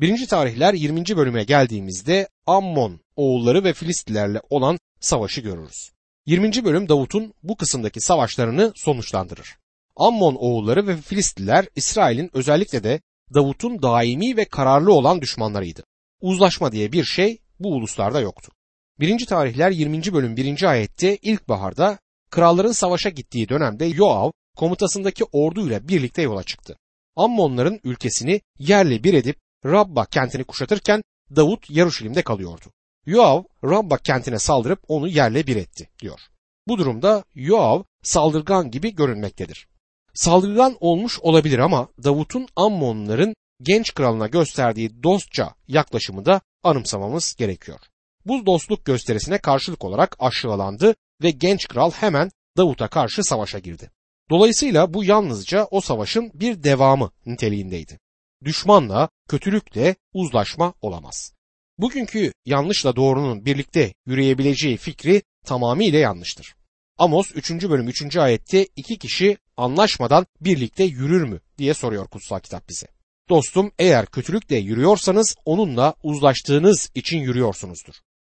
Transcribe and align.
1. 0.00 0.26
tarihler 0.26 0.74
20. 0.74 1.16
bölüme 1.16 1.44
geldiğimizde 1.44 2.28
Ammon 2.46 3.00
oğulları 3.16 3.64
ve 3.64 3.72
Filistlilerle 3.72 4.40
olan 4.50 4.78
savaşı 5.00 5.40
görürüz. 5.40 5.90
20. 6.26 6.64
bölüm 6.64 6.88
Davut'un 6.88 7.34
bu 7.42 7.56
kısımdaki 7.56 8.00
savaşlarını 8.00 8.72
sonuçlandırır. 8.76 9.56
Ammon 9.96 10.34
oğulları 10.34 10.86
ve 10.86 10.96
Filistliler 10.96 11.66
İsrail'in 11.76 12.30
özellikle 12.32 12.84
de 12.84 13.00
Davut'un 13.34 13.82
daimi 13.82 14.36
ve 14.36 14.44
kararlı 14.44 14.92
olan 14.92 15.20
düşmanlarıydı. 15.20 15.84
Uzlaşma 16.20 16.72
diye 16.72 16.92
bir 16.92 17.04
şey 17.04 17.38
bu 17.58 17.68
uluslarda 17.68 18.20
yoktu. 18.20 18.52
1. 19.00 19.26
tarihler 19.26 19.70
20. 19.70 20.12
bölüm 20.12 20.36
1. 20.36 20.62
ayette 20.62 21.16
ilkbaharda 21.16 21.98
kralların 22.30 22.72
savaşa 22.72 23.08
gittiği 23.08 23.48
dönemde 23.48 23.84
Yoav 23.84 24.30
komutasındaki 24.56 25.24
orduyla 25.24 25.88
birlikte 25.88 26.22
yola 26.22 26.42
çıktı. 26.42 26.76
Ammonların 27.16 27.80
ülkesini 27.84 28.40
yerle 28.58 29.04
bir 29.04 29.14
edip 29.14 29.36
Rabba 29.64 30.04
kentini 30.04 30.44
kuşatırken 30.44 31.02
Davut 31.36 31.70
Yaruşilim'de 31.70 32.22
kalıyordu. 32.22 32.64
Yoav 33.06 33.42
Rabba 33.64 33.96
kentine 33.96 34.38
saldırıp 34.38 34.80
onu 34.88 35.08
yerle 35.08 35.46
bir 35.46 35.56
etti 35.56 35.88
diyor. 36.02 36.20
Bu 36.68 36.78
durumda 36.78 37.24
Yoav 37.34 37.82
saldırgan 38.02 38.70
gibi 38.70 38.94
görünmektedir. 38.94 39.68
Saldırgan 40.14 40.76
olmuş 40.80 41.20
olabilir 41.20 41.58
ama 41.58 41.88
Davut'un 42.04 42.48
Ammonların 42.56 43.34
genç 43.62 43.94
kralına 43.94 44.26
gösterdiği 44.26 45.02
dostça 45.02 45.54
yaklaşımı 45.68 46.26
da 46.26 46.40
anımsamamız 46.62 47.34
gerekiyor. 47.38 47.80
Bu 48.26 48.46
dostluk 48.46 48.84
gösterisine 48.84 49.38
karşılık 49.38 49.84
olarak 49.84 50.16
aşağılandı 50.18 50.94
ve 51.22 51.30
genç 51.30 51.68
kral 51.68 51.90
hemen 51.90 52.30
Davut'a 52.56 52.88
karşı 52.88 53.24
savaşa 53.24 53.58
girdi. 53.58 53.90
Dolayısıyla 54.30 54.94
bu 54.94 55.04
yalnızca 55.04 55.68
o 55.70 55.80
savaşın 55.80 56.30
bir 56.34 56.62
devamı 56.62 57.10
niteliğindeydi. 57.26 57.98
Düşmanla, 58.44 59.08
kötülükle 59.28 59.96
uzlaşma 60.14 60.74
olamaz. 60.82 61.32
Bugünkü 61.78 62.32
yanlışla 62.44 62.96
doğrunun 62.96 63.44
birlikte 63.44 63.94
yürüyebileceği 64.06 64.76
fikri 64.76 65.22
tamamıyla 65.44 65.98
yanlıştır. 65.98 66.54
Amos 66.98 67.30
3. 67.34 67.50
bölüm 67.50 67.88
3. 67.88 68.16
ayette 68.16 68.66
iki 68.76 68.98
kişi 68.98 69.38
anlaşmadan 69.56 70.26
birlikte 70.40 70.84
yürür 70.84 71.22
mü 71.24 71.40
diye 71.58 71.74
soruyor 71.74 72.08
kutsal 72.08 72.40
kitap 72.40 72.68
bize. 72.68 72.86
Dostum 73.28 73.72
eğer 73.78 74.06
kötülükle 74.06 74.56
yürüyorsanız 74.56 75.36
onunla 75.44 75.94
uzlaştığınız 76.02 76.90
için 76.94 77.18
yürüyorsunuzdur. 77.18 77.94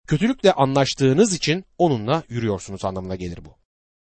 Kötülükle 0.07 0.53
anlaştığınız 0.53 1.33
için 1.33 1.66
onunla 1.77 2.23
yürüyorsunuz 2.29 2.85
anlamına 2.85 3.16
gelir 3.16 3.45
bu. 3.45 3.55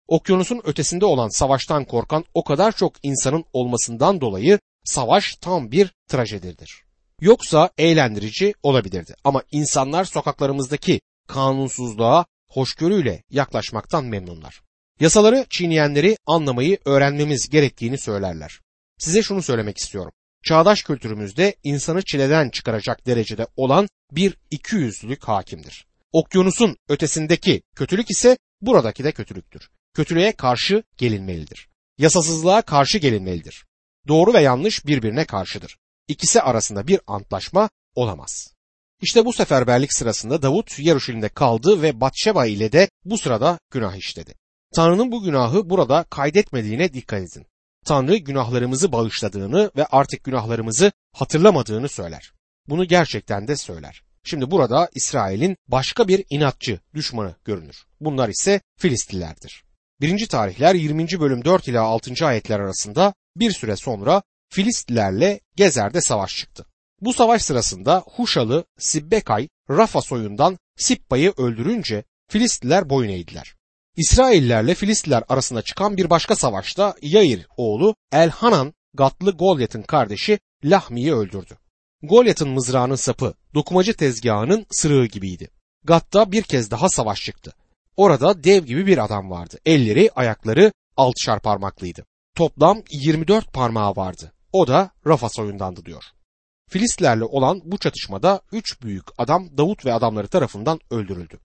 Okyanusun 0.09 0.61
ötesinde 0.65 1.05
olan 1.05 1.29
savaştan 1.29 1.85
korkan 1.85 2.25
o 2.35 2.45
kadar 2.45 2.73
çok 2.73 2.93
insanın 3.03 3.45
olmasından 3.53 4.21
dolayı 4.21 4.59
savaş 4.85 5.37
tam 5.37 5.73
bir 5.73 5.95
trajedidir. 6.09 6.83
Yoksa 7.21 7.71
eğlendirici 7.79 8.55
olabilirdi 8.63 9.15
ama 9.25 9.43
insanlar 9.51 10.05
sokaklarımızdaki 10.05 11.01
kanunsuzluğa 11.29 12.27
hoşgörüyle 12.49 13.23
yaklaşmaktan 13.31 14.05
memnunlar. 14.05 14.61
Yasaları 15.01 15.47
çiğneyenleri 15.51 16.17
anlamayı 16.27 16.79
öğrenmemiz 16.85 17.49
gerektiğini 17.49 17.99
söylerler. 17.99 18.61
Size 18.99 19.23
şunu 19.23 19.43
söylemek 19.43 19.79
istiyorum. 19.79 20.13
Çağdaş 20.45 20.83
kültürümüzde 20.83 21.57
insanı 21.63 22.03
çileden 22.03 22.51
çıkaracak 22.51 23.07
derecede 23.07 23.47
olan 23.57 23.89
bir 24.13 24.37
ikiyüzlülük 24.51 25.25
hakimdir. 25.25 25.87
Okyanusun 26.13 26.77
ötesindeki 26.89 27.63
kötülük 27.77 28.11
ise 28.11 28.39
buradaki 28.61 29.05
de 29.05 29.13
kötülüktür. 29.13 29.71
Kötülüğe 29.95 30.33
karşı 30.33 30.83
gelinmelidir. 30.97 31.69
Yasasızlığa 31.99 32.63
karşı 32.63 32.99
gelinmelidir. 32.99 33.65
Doğru 34.09 34.35
ve 34.35 34.41
yanlış 34.41 34.87
birbirine 34.87 35.25
karşıdır. 35.25 35.79
İkisi 36.09 36.43
arasında 36.43 36.87
bir 36.87 37.01
antlaşma 37.07 37.71
olamaz. 37.95 38.55
İşte 39.01 39.25
bu 39.25 39.33
seferberlik 39.33 39.93
sırasında 39.93 40.43
Davut 40.43 40.79
Yaruşilim'de 40.79 41.29
kaldı 41.29 41.83
ve 41.83 42.01
Batşeba 42.01 42.47
ile 42.47 42.73
de 42.73 42.89
bu 43.05 43.19
sırada 43.19 43.59
günah 43.71 43.97
işledi. 43.97 44.35
Tanrı'nın 44.75 45.13
bu 45.13 45.23
günahı 45.23 45.71
burada 45.71 46.05
kaydetmediğine 46.11 46.95
dikkat 46.95 47.21
edin. 47.21 47.47
Tanrı 47.85 48.17
günahlarımızı 48.17 48.93
bağışladığını 48.93 49.71
ve 49.77 49.87
artık 49.87 50.25
günahlarımızı 50.25 50.93
hatırlamadığını 51.13 51.89
söyler. 51.89 52.33
Bunu 52.69 52.85
gerçekten 52.85 53.49
de 53.49 53.57
söyler. 53.57 54.03
Şimdi 54.25 54.51
burada 54.51 54.91
İsrail'in 54.95 55.57
başka 55.69 56.09
bir 56.09 56.25
inatçı 56.31 56.81
düşmanı 56.95 57.35
görünür. 57.45 57.85
Bunlar 58.01 58.29
ise 58.29 58.61
Filistlilerdir. 58.79 59.65
1. 60.01 60.27
tarihler 60.27 60.75
20. 60.75 61.21
bölüm 61.21 61.45
4 61.45 61.69
ila 61.69 61.83
6. 61.83 62.27
ayetler 62.27 62.61
arasında 62.61 63.15
bir 63.37 63.51
süre 63.51 63.77
sonra 63.77 64.23
Filistlilerle 64.49 65.41
Gezer'de 65.57 66.01
savaş 66.01 66.37
çıktı. 66.37 66.67
Bu 67.01 67.13
savaş 67.13 67.43
sırasında 67.43 68.05
Huşalı 68.07 68.65
Sibbekay 68.79 69.49
Rafa 69.71 70.01
soyundan 70.01 70.59
Sippa'yı 70.77 71.33
öldürünce 71.37 72.05
Filistliler 72.29 72.91
boyun 72.91 73.11
eğdiler. 73.11 73.55
İsraillerle 73.97 74.75
Filistliler 74.75 75.25
arasında 75.29 75.63
çıkan 75.63 75.97
bir 75.97 76.11
başka 76.11 76.37
savaşta 76.37 76.95
Yair 77.03 77.47
oğlu 77.57 77.95
Elhanan 78.13 78.75
Gatlı 78.95 79.31
Golyat'ın 79.31 79.83
kardeşi 79.83 80.39
Lahmi'yi 80.65 81.15
öldürdü. 81.15 81.59
Golyat'ın 82.03 82.49
mızrağının 82.49 82.95
sapı 82.95 83.35
dokumacı 83.55 83.97
tezgahının 83.97 84.67
sırığı 84.71 85.07
gibiydi. 85.07 85.49
Gat'ta 85.85 86.33
bir 86.33 86.43
kez 86.43 86.71
daha 86.71 86.89
savaş 86.89 87.23
çıktı. 87.25 87.53
Orada 87.97 88.45
dev 88.45 88.65
gibi 88.65 88.87
bir 88.87 89.05
adam 89.05 89.31
vardı. 89.31 89.59
Elleri, 89.67 90.11
ayakları 90.15 90.73
altışar 90.97 91.41
parmaklıydı. 91.41 92.05
Toplam 92.35 92.83
24 92.91 93.53
parmağı 93.53 93.97
vardı. 93.97 94.33
O 94.53 94.67
da 94.67 94.91
Rafa 95.07 95.29
soyundandı 95.29 95.85
diyor. 95.85 96.05
Filistlerle 96.71 97.25
olan 97.25 97.61
bu 97.65 97.79
çatışmada 97.79 98.43
üç 98.53 98.83
büyük 98.83 99.05
adam 99.19 99.59
Davut 99.59 99.87
ve 99.87 99.93
adamları 99.93 100.29
tarafından 100.29 100.81
öldürüldü. 100.91 101.41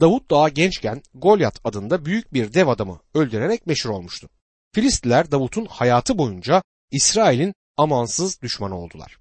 Davut 0.00 0.30
daha 0.30 0.48
gençken 0.48 1.02
Golyat 1.14 1.60
adında 1.64 2.04
büyük 2.04 2.34
bir 2.34 2.54
dev 2.54 2.66
adamı 2.66 3.00
öldürerek 3.14 3.66
meşhur 3.66 3.90
olmuştu. 3.90 4.28
Filistliler 4.74 5.30
Davut'un 5.30 5.66
hayatı 5.66 6.18
boyunca 6.18 6.62
İsrail'in 6.90 7.54
amansız 7.76 8.42
düşmanı 8.42 8.78
oldular. 8.78 9.18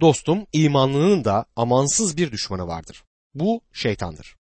Dostum 0.00 0.46
imanlının 0.52 1.24
da 1.24 1.46
amansız 1.56 2.16
bir 2.16 2.32
düşmanı 2.32 2.66
vardır. 2.66 3.04
Bu 3.34 3.60
şeytandır. 3.72 4.36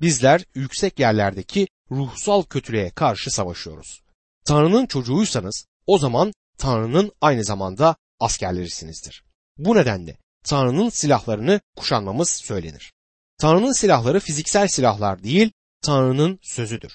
Bizler 0.00 0.44
yüksek 0.54 0.98
yerlerdeki 0.98 1.68
ruhsal 1.90 2.42
kötülüğe 2.42 2.90
karşı 2.90 3.30
savaşıyoruz. 3.30 4.05
Tanrı'nın 4.46 4.86
çocuğuysanız 4.86 5.66
o 5.86 5.98
zaman 5.98 6.32
Tanrı'nın 6.58 7.12
aynı 7.20 7.44
zamanda 7.44 7.96
askerlerisinizdir. 8.20 9.24
Bu 9.58 9.76
nedenle 9.76 10.18
Tanrı'nın 10.44 10.88
silahlarını 10.88 11.60
kuşanmamız 11.76 12.30
söylenir. 12.30 12.92
Tanrı'nın 13.38 13.72
silahları 13.72 14.20
fiziksel 14.20 14.68
silahlar 14.68 15.22
değil, 15.22 15.52
Tanrı'nın 15.82 16.38
sözüdür. 16.42 16.92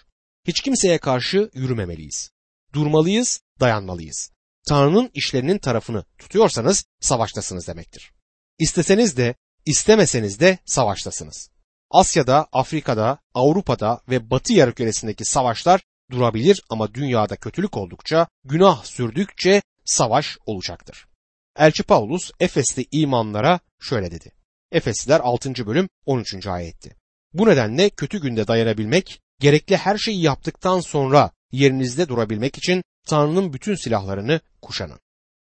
Hiç 0.48 0.62
kimseye 0.62 0.98
karşı 0.98 1.50
yürümemeliyiz. 1.54 2.32
Durmalıyız, 2.74 3.42
dayanmalıyız. 3.60 4.32
Tanrı'nın 4.68 5.12
işlerinin 5.14 5.58
tarafını 5.58 6.04
tutuyorsanız 6.18 6.86
savaştasınız 7.00 7.68
demektir. 7.68 8.12
İsteseniz 8.60 9.18
de, 9.18 9.36
istemeseniz 9.66 10.40
de 10.40 10.58
savaştasınız. 10.66 11.50
Asya'da, 11.90 12.48
Afrika'da, 12.52 13.20
Avrupa'da 13.34 14.02
ve 14.10 14.30
Batı 14.30 14.54
yarımküresindeki 14.54 15.26
savaşlar 15.26 15.82
durabilir 16.12 16.64
ama 16.70 16.94
dünyada 16.94 17.36
kötülük 17.36 17.78
oldukça, 17.78 18.28
günah 18.44 18.84
sürdükçe 18.84 19.62
savaş 19.86 20.38
olacaktır. 20.46 21.08
Elçi 21.56 21.84
Paulus 21.84 22.32
Efes'te 22.40 22.86
imanlara 22.92 23.60
şöyle 23.80 24.12
dedi. 24.12 24.32
Efesliler 24.72 25.20
6. 25.20 25.68
bölüm 25.68 25.90
13. 26.06 26.48
ayetti. 26.48 26.96
Bu 27.34 27.50
nedenle 27.50 27.90
kötü 27.90 28.22
günde 28.22 28.48
dayanabilmek, 28.48 29.22
gerekli 29.40 29.78
her 29.78 29.98
şeyi 29.98 30.22
yaptıktan 30.22 30.80
sonra 30.80 31.32
yerinizde 31.52 32.08
durabilmek 32.08 32.58
için 32.58 32.84
Tanrı'nın 33.08 33.54
bütün 33.54 33.76
silahlarını 33.76 34.40
kuşanın. 34.62 35.00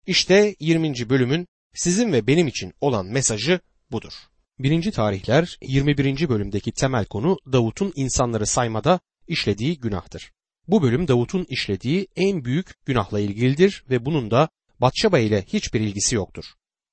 İşte 0.08 0.56
20. 0.60 1.10
bölümün 1.10 1.48
sizin 1.74 2.14
ve 2.14 2.28
benim 2.28 2.48
için 2.48 2.74
olan 2.82 3.06
mesajı 3.06 3.60
budur. 3.92 4.14
1. 4.60 4.92
tarihler 4.92 5.58
21. 5.62 6.30
bölümdeki 6.30 6.72
temel 6.72 7.06
konu 7.06 7.38
Davut'un 7.52 7.94
insanları 7.96 8.48
saymada 8.48 9.00
işlediği 9.28 9.80
günahtır. 9.80 10.32
Bu 10.68 10.82
bölüm 10.82 11.08
Davut'un 11.08 11.46
işlediği 11.50 12.08
en 12.16 12.46
büyük 12.46 12.86
günahla 12.86 13.20
ilgilidir 13.20 13.84
ve 13.90 14.06
bunun 14.06 14.32
da 14.32 14.50
Batşeba 14.82 15.20
ile 15.20 15.42
hiçbir 15.42 15.80
ilgisi 15.80 16.16
yoktur. 16.16 16.46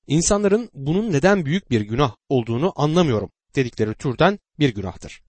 İnsanların 0.07 0.69
bunun 0.73 1.11
neden 1.13 1.45
büyük 1.45 1.71
bir 1.71 1.81
günah 1.81 2.15
olduğunu 2.29 2.73
anlamıyorum 2.75 3.29
dedikleri 3.55 3.93
türden 3.93 4.39
bir 4.59 4.73
günahtır. 4.75 5.21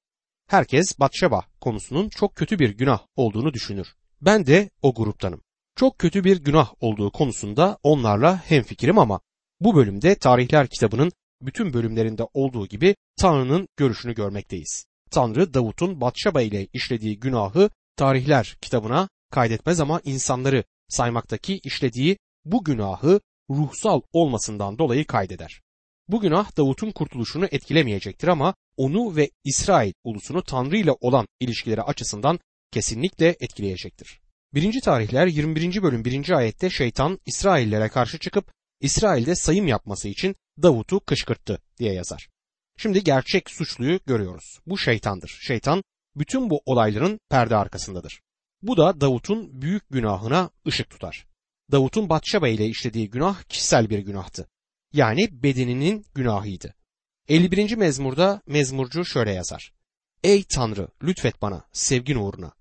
Herkes 0.48 0.98
Batşeba 1.00 1.46
konusunun 1.60 2.08
çok 2.08 2.36
kötü 2.36 2.58
bir 2.58 2.70
günah 2.70 3.00
olduğunu 3.16 3.54
düşünür. 3.54 3.94
Ben 4.20 4.46
de 4.46 4.70
o 4.82 4.94
gruptanım. 4.94 5.42
Çok 5.76 5.98
kötü 5.98 6.24
bir 6.24 6.44
günah 6.44 6.72
olduğu 6.80 7.10
konusunda 7.10 7.78
onlarla 7.82 8.36
hemfikirim 8.36 8.98
ama 8.98 9.20
bu 9.60 9.76
bölümde 9.76 10.14
tarihler 10.14 10.68
kitabının 10.68 11.12
bütün 11.42 11.72
bölümlerinde 11.72 12.22
olduğu 12.34 12.66
gibi 12.66 12.96
Tanrı'nın 13.16 13.68
görüşünü 13.76 14.14
görmekteyiz. 14.14 14.84
Tanrı 15.10 15.54
Davut'un 15.54 16.00
Batşeba 16.00 16.42
ile 16.42 16.66
işlediği 16.72 17.20
günahı 17.20 17.70
tarihler 17.96 18.56
kitabına 18.62 19.08
kaydetmez 19.30 19.80
ama 19.80 20.00
insanları 20.04 20.64
saymaktaki 20.88 21.58
işlediği 21.64 22.18
bu 22.44 22.64
günahı 22.64 23.20
ruhsal 23.50 24.00
olmasından 24.12 24.78
dolayı 24.78 25.06
kaydeder. 25.06 25.60
Bu 26.08 26.20
günah 26.20 26.56
Davut'un 26.56 26.90
kurtuluşunu 26.90 27.48
etkilemeyecektir 27.50 28.28
ama 28.28 28.54
onu 28.76 29.16
ve 29.16 29.30
İsrail 29.44 29.92
ulusunu 30.04 30.42
Tanrı 30.42 30.76
ile 30.76 30.92
olan 31.00 31.26
ilişkileri 31.40 31.82
açısından 31.82 32.38
kesinlikle 32.72 33.36
etkileyecektir. 33.40 34.20
1. 34.54 34.80
tarihler 34.80 35.26
21. 35.26 35.82
bölüm 35.82 36.04
1. 36.04 36.30
ayette 36.30 36.70
şeytan 36.70 37.18
İsraillere 37.26 37.88
karşı 37.88 38.18
çıkıp 38.18 38.52
İsrail'de 38.80 39.34
sayım 39.34 39.66
yapması 39.66 40.08
için 40.08 40.36
Davut'u 40.62 41.00
kışkırttı 41.00 41.62
diye 41.78 41.92
yazar. 41.92 42.28
Şimdi 42.76 43.04
gerçek 43.04 43.50
suçluyu 43.50 44.00
görüyoruz. 44.06 44.58
Bu 44.66 44.78
şeytandır. 44.78 45.38
Şeytan 45.42 45.82
bütün 46.16 46.50
bu 46.50 46.62
olayların 46.66 47.20
perde 47.30 47.56
arkasındadır. 47.56 48.20
Bu 48.62 48.76
da 48.76 49.00
Davut'un 49.00 49.62
büyük 49.62 49.90
günahına 49.90 50.50
ışık 50.66 50.90
tutar. 50.90 51.26
Davut'un 51.72 52.08
Batşaba 52.08 52.48
ile 52.48 52.66
işlediği 52.66 53.10
günah 53.10 53.42
kişisel 53.42 53.90
bir 53.90 53.98
günahtı. 53.98 54.48
Yani 54.92 55.42
bedeninin 55.42 56.06
günahıydı. 56.14 56.74
51. 57.28 57.76
mezmurda 57.76 58.42
mezmurcu 58.46 59.04
şöyle 59.04 59.32
yazar. 59.32 59.72
Ey 60.24 60.44
Tanrı 60.44 60.88
lütfet 61.02 61.42
bana 61.42 61.64
sevgin 61.72 62.16
uğruna. 62.16 62.52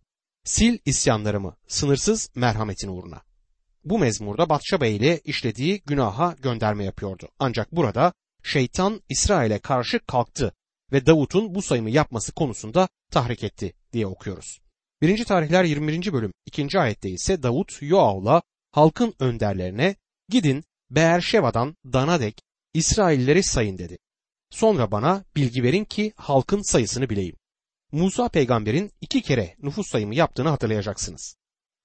Sil 0.54 0.76
isyanlarımı 0.86 1.56
sınırsız 1.68 2.30
merhametin 2.36 2.88
uğruna. 2.88 3.22
Bu 3.84 4.00
mezmurda 4.00 4.50
Batşaba 4.50 4.86
ile 4.86 5.20
işlediği 5.20 5.82
günaha 5.86 6.42
gönderme 6.42 6.84
yapıyordu. 6.84 7.30
Ancak 7.40 7.72
burada 7.72 8.14
şeytan 8.44 9.02
İsrail'e 9.10 9.60
karşı 9.60 10.00
kalktı 10.00 10.54
ve 10.92 11.06
Davut'un 11.06 11.56
bu 11.56 11.62
sayımı 11.62 11.90
yapması 11.90 12.32
konusunda 12.32 12.90
tahrik 13.12 13.44
etti 13.44 13.74
diye 13.94 14.08
okuyoruz. 14.08 14.60
1. 15.02 15.26
tarihler 15.26 15.64
21. 15.64 16.14
bölüm 16.14 16.34
2. 16.46 16.80
ayette 16.80 17.10
ise 17.10 17.44
Davut 17.44 17.78
Yoav'la 17.82 18.42
halkın 18.72 19.14
önderlerine 19.20 19.96
gidin 20.30 20.64
Beerşeva'dan 20.90 21.76
Dan'a 21.86 22.20
dek 22.20 22.42
İsrailleri 22.74 23.44
sayın 23.44 23.78
dedi. 23.78 23.98
Sonra 24.50 24.92
bana 24.92 25.26
bilgi 25.36 25.64
verin 25.64 25.86
ki 25.86 26.14
halkın 26.16 26.62
sayısını 26.62 27.10
bileyim. 27.10 27.36
Musa 27.92 28.30
peygamberin 28.30 28.92
iki 29.02 29.22
kere 29.22 29.56
nüfus 29.62 29.88
sayımı 29.88 30.16
yaptığını 30.16 30.50
hatırlayacaksınız. 30.50 31.36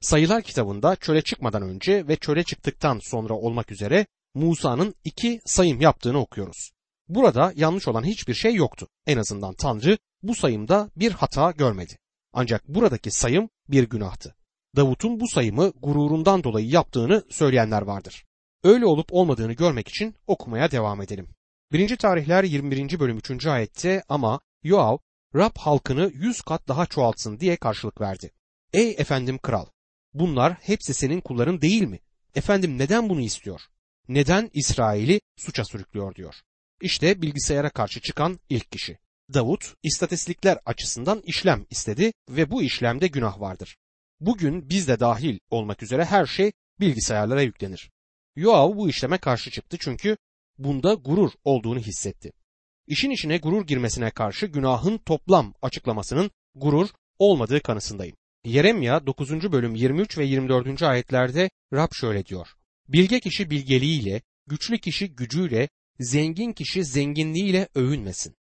Sayılar 0.01 0.43
kitabında 0.43 0.97
çöle 0.97 1.23
çıkmadan 1.23 1.63
önce 1.63 2.09
ve 2.09 2.17
çöle 2.17 2.45
çıktıktan 2.45 3.01
sonra 3.03 3.35
olmak 3.35 3.73
üzere 3.73 4.07
Musa'nın 4.35 4.95
iki 5.05 5.41
sayım 5.47 5.81
yaptığını 5.81 6.19
okuyoruz. 6.19 6.71
Burada 7.09 7.53
yanlış 7.57 7.89
olan 7.89 8.05
hiçbir 8.05 8.35
şey 8.35 8.55
yoktu. 8.55 8.89
En 9.07 9.19
azından 9.19 9.55
Tanrı 9.55 9.99
bu 10.23 10.35
sayımda 10.35 10.91
bir 10.97 11.13
hata 11.13 11.51
görmedi. 11.51 11.99
Ancak 12.33 12.69
buradaki 12.69 13.11
sayım 13.11 13.49
bir 13.69 13.89
günahtı. 13.89 14.35
Davut'un 14.77 15.21
bu 15.21 15.29
sayımı 15.29 15.73
gururundan 15.83 16.45
dolayı 16.45 16.69
yaptığını 16.69 17.25
söyleyenler 17.31 17.83
vardır. 17.83 18.25
Öyle 18.65 18.87
olup 18.87 19.13
olmadığını 19.13 19.53
görmek 19.53 19.89
için 19.89 20.15
okumaya 20.27 20.71
devam 20.71 21.03
edelim. 21.03 21.29
1. 21.73 21.97
tarihler 21.97 22.45
21. 22.45 23.01
bölüm 23.01 23.19
3. 23.19 23.47
ayette 23.47 24.03
ama 24.09 24.41
Yoav 24.63 24.99
Rab 25.35 25.57
halkını 25.59 26.11
yüz 26.15 26.43
kat 26.43 26.69
daha 26.69 26.87
çoğaltsın 26.87 27.41
diye 27.41 27.57
karşılık 27.57 28.01
verdi. 28.01 28.31
Ey 28.73 28.95
efendim 28.99 29.39
kral 29.39 29.67
bunlar 30.15 30.55
hepsi 30.55 30.95
senin 30.95 31.21
kulların 31.21 31.61
değil 31.61 31.83
mi? 31.83 32.01
Efendim 32.35 32.79
neden 32.79 33.09
bunu 33.09 33.21
istiyor? 33.21 33.61
Neden 34.09 34.51
İsrail'i 34.53 35.21
suça 35.37 35.65
sürüklüyor 35.65 36.15
diyor. 36.15 36.35
İşte 36.81 37.23
bilgisayara 37.23 37.71
karşı 37.71 38.01
çıkan 38.01 38.41
ilk 38.49 38.73
kişi. 38.73 38.99
Davut 39.35 39.75
istatistikler 39.83 40.59
açısından 40.67 41.23
işlem 41.25 41.67
istedi 41.71 42.13
ve 42.31 42.51
bu 42.51 42.63
işlemde 42.63 43.07
günah 43.07 43.41
vardır. 43.41 43.77
Bugün 44.21 44.71
biz 44.71 44.89
de 44.89 45.01
dahil 45.01 45.39
olmak 45.51 45.83
üzere 45.83 46.05
her 46.05 46.27
şey 46.27 46.53
bilgisayarlara 46.81 47.43
yüklenir. 47.43 47.91
Yoav 48.37 48.77
bu 48.77 48.89
işleme 48.89 49.19
karşı 49.19 49.51
çıktı 49.51 49.77
çünkü 49.81 50.17
bunda 50.59 50.95
gurur 50.95 51.31
olduğunu 51.45 51.79
hissetti. 51.79 52.33
İşin 52.87 53.11
içine 53.11 53.39
gurur 53.39 53.67
girmesine 53.67 54.11
karşı 54.11 54.47
günahın 54.47 54.99
toplam 54.99 55.55
açıklamasının 55.63 56.31
gurur 56.55 56.89
olmadığı 57.19 57.63
kanısındayım. 57.63 58.17
Yeremya 58.45 59.07
9. 59.07 59.53
bölüm 59.53 59.75
23 59.75 60.19
ve 60.19 60.25
24. 60.25 60.83
ayetlerde 60.83 61.51
Rab 61.73 61.93
şöyle 61.93 62.27
diyor. 62.27 62.49
Bilge 62.89 63.21
kişi 63.21 63.51
bilgeliğiyle, 63.51 64.23
güçlü 64.47 64.79
kişi 64.79 65.15
gücüyle, 65.15 65.69
zengin 66.01 66.53
kişi 66.53 66.85
zenginliğiyle 66.85 67.69
övünmesin. 67.75 68.37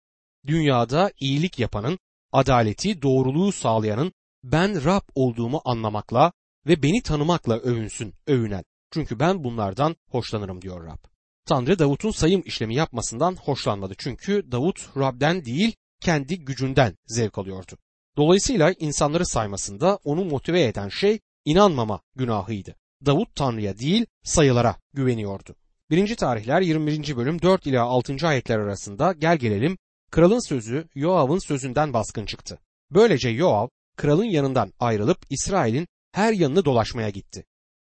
Dünyada 0.47 1.11
iyilik 1.19 1.59
yapanın, 1.59 1.99
adaleti, 2.31 3.01
doğruluğu 3.01 3.51
sağlayanın 3.51 4.13
ben 4.43 4.85
Rab 4.85 5.03
olduğumu 5.15 5.61
anlamakla 5.65 6.31
ve 6.67 6.83
beni 6.83 7.01
tanımakla 7.01 7.57
övünsün, 7.57 8.13
övünen. 8.27 8.63
Çünkü 8.93 9.19
ben 9.19 9.43
bunlardan 9.43 9.95
hoşlanırım 10.09 10.61
diyor 10.61 10.85
Rab. 10.87 10.99
Tanrı 11.45 11.79
Davut'un 11.79 12.11
sayım 12.11 12.43
işlemi 12.45 12.75
yapmasından 12.75 13.35
hoşlanmadı. 13.35 13.93
Çünkü 13.97 14.51
Davut 14.51 14.97
Rab'den 14.97 15.45
değil 15.45 15.75
kendi 16.01 16.39
gücünden 16.39 16.97
zevk 17.07 17.37
alıyordu. 17.37 17.77
Dolayısıyla 18.17 18.71
insanları 18.79 19.25
saymasında 19.25 19.99
onu 20.03 20.25
motive 20.25 20.63
eden 20.63 20.89
şey 20.89 21.19
inanmama 21.45 22.01
günahıydı. 22.15 22.75
Davut 23.05 23.35
Tanrı'ya 23.35 23.77
değil 23.77 24.05
sayılara 24.23 24.75
güveniyordu. 24.93 25.55
1. 25.89 26.15
tarihler 26.15 26.61
21. 26.61 27.17
bölüm 27.17 27.41
4 27.41 27.67
ila 27.67 27.83
6. 27.83 28.27
ayetler 28.27 28.59
arasında 28.59 29.11
gel 29.11 29.37
gelelim 29.37 29.77
kralın 30.11 30.47
sözü 30.47 30.87
Yoav'ın 30.95 31.39
sözünden 31.39 31.93
baskın 31.93 32.25
çıktı. 32.25 32.59
Böylece 32.91 33.29
Yoav 33.29 33.67
kralın 33.97 34.25
yanından 34.25 34.73
ayrılıp 34.79 35.17
İsrail'in 35.29 35.87
her 36.11 36.33
yanını 36.33 36.65
dolaşmaya 36.65 37.09
gitti. 37.09 37.45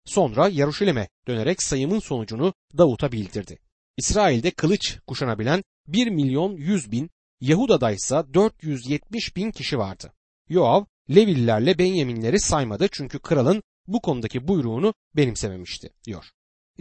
Sonra 0.04 0.48
Yaruşilim'e 0.48 1.08
dönerek 1.26 1.62
sayımın 1.62 1.98
sonucunu 1.98 2.54
Davut'a 2.78 3.12
bildirdi. 3.12 3.58
İsrail'de 3.96 4.50
kılıç 4.50 4.98
kuşanabilen 5.06 5.62
1 5.86 6.08
milyon 6.08 6.56
100 6.56 6.92
bin, 6.92 7.10
Yahuda'da 7.40 7.90
ise 7.90 8.22
470 8.34 9.36
bin 9.36 9.50
kişi 9.50 9.78
vardı. 9.78 10.12
Yoav, 10.48 10.84
Levililerle 11.10 11.78
Benyaminleri 11.78 12.40
saymadı 12.40 12.88
çünkü 12.92 13.18
kralın 13.18 13.62
bu 13.86 14.00
konudaki 14.00 14.48
buyruğunu 14.48 14.94
benimsememişti 15.16 15.90
diyor. 16.04 16.32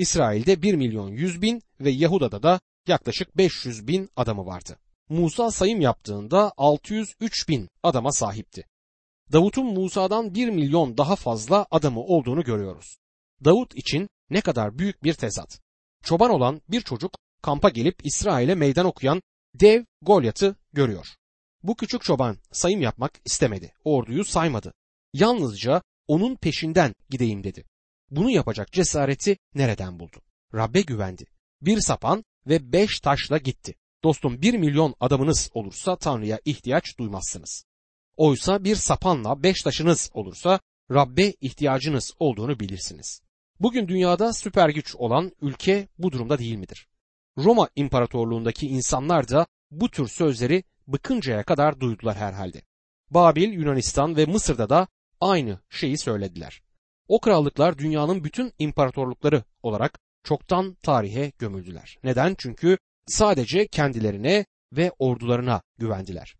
İsrail'de 0.01 0.61
1 0.61 0.73
milyon 0.73 1.11
100 1.11 1.41
bin 1.41 1.61
ve 1.79 1.91
Yahuda'da 1.91 2.43
da 2.43 2.59
yaklaşık 2.87 3.37
500 3.37 3.87
bin 3.87 4.09
adamı 4.15 4.45
vardı. 4.45 4.77
Musa 5.09 5.51
sayım 5.51 5.81
yaptığında 5.81 6.53
603 6.57 7.49
bin 7.49 7.69
adama 7.83 8.11
sahipti. 8.11 8.67
Davut'un 9.31 9.65
Musa'dan 9.65 10.35
1 10.35 10.49
milyon 10.49 10.97
daha 10.97 11.15
fazla 11.15 11.65
adamı 11.71 11.99
olduğunu 11.99 12.43
görüyoruz. 12.43 12.97
Davut 13.45 13.75
için 13.75 14.09
ne 14.29 14.41
kadar 14.41 14.79
büyük 14.79 15.03
bir 15.03 15.13
tezat. 15.13 15.59
Çoban 16.03 16.29
olan 16.29 16.61
bir 16.69 16.81
çocuk 16.81 17.11
kampa 17.41 17.69
gelip 17.69 18.05
İsrail'e 18.05 18.55
meydan 18.55 18.85
okuyan 18.85 19.21
dev 19.55 19.83
Golyat'ı 20.01 20.55
görüyor. 20.73 21.07
Bu 21.63 21.75
küçük 21.75 22.01
çoban 22.01 22.37
sayım 22.51 22.81
yapmak 22.81 23.11
istemedi. 23.25 23.73
Orduyu 23.83 24.25
saymadı. 24.25 24.73
Yalnızca 25.13 25.81
onun 26.07 26.35
peşinden 26.35 26.95
gideyim 27.09 27.43
dedi. 27.43 27.70
Bunu 28.11 28.29
yapacak 28.29 28.71
cesareti 28.71 29.37
nereden 29.55 29.99
buldu? 29.99 30.21
Rabbe 30.53 30.81
güvendi. 30.81 31.25
Bir 31.61 31.79
sapan 31.79 32.23
ve 32.47 32.73
beş 32.73 32.99
taşla 32.99 33.37
gitti. 33.37 33.75
Dostum 34.03 34.41
bir 34.41 34.53
milyon 34.53 34.95
adamınız 34.99 35.49
olursa 35.53 35.95
Tanrı'ya 35.95 36.39
ihtiyaç 36.45 36.97
duymazsınız. 36.99 37.65
Oysa 38.17 38.63
bir 38.63 38.75
sapanla 38.75 39.43
beş 39.43 39.61
taşınız 39.61 40.09
olursa 40.13 40.59
Rabbe 40.91 41.31
ihtiyacınız 41.41 42.13
olduğunu 42.19 42.59
bilirsiniz. 42.59 43.21
Bugün 43.59 43.87
dünyada 43.87 44.33
süper 44.33 44.69
güç 44.69 44.95
olan 44.95 45.31
ülke 45.41 45.87
bu 45.97 46.11
durumda 46.11 46.39
değil 46.39 46.55
midir? 46.55 46.87
Roma 47.37 47.69
İmparatorluğundaki 47.75 48.67
insanlar 48.67 49.29
da 49.29 49.47
bu 49.71 49.89
tür 49.89 50.07
sözleri 50.07 50.63
bıkıncaya 50.87 51.43
kadar 51.43 51.79
duydular 51.79 52.17
herhalde. 52.17 52.61
Babil, 53.09 53.53
Yunanistan 53.53 54.15
ve 54.15 54.25
Mısır'da 54.25 54.69
da 54.69 54.87
aynı 55.19 55.59
şeyi 55.69 55.97
söylediler. 55.97 56.61
O 57.11 57.19
krallıklar 57.19 57.77
dünyanın 57.77 58.23
bütün 58.23 58.53
imparatorlukları 58.59 59.43
olarak 59.63 59.99
çoktan 60.23 60.77
tarihe 60.83 61.31
gömüldüler. 61.39 61.97
Neden? 62.03 62.35
Çünkü 62.37 62.77
sadece 63.07 63.67
kendilerine 63.67 64.45
ve 64.73 64.91
ordularına 64.99 65.61
güvendiler. 65.77 66.35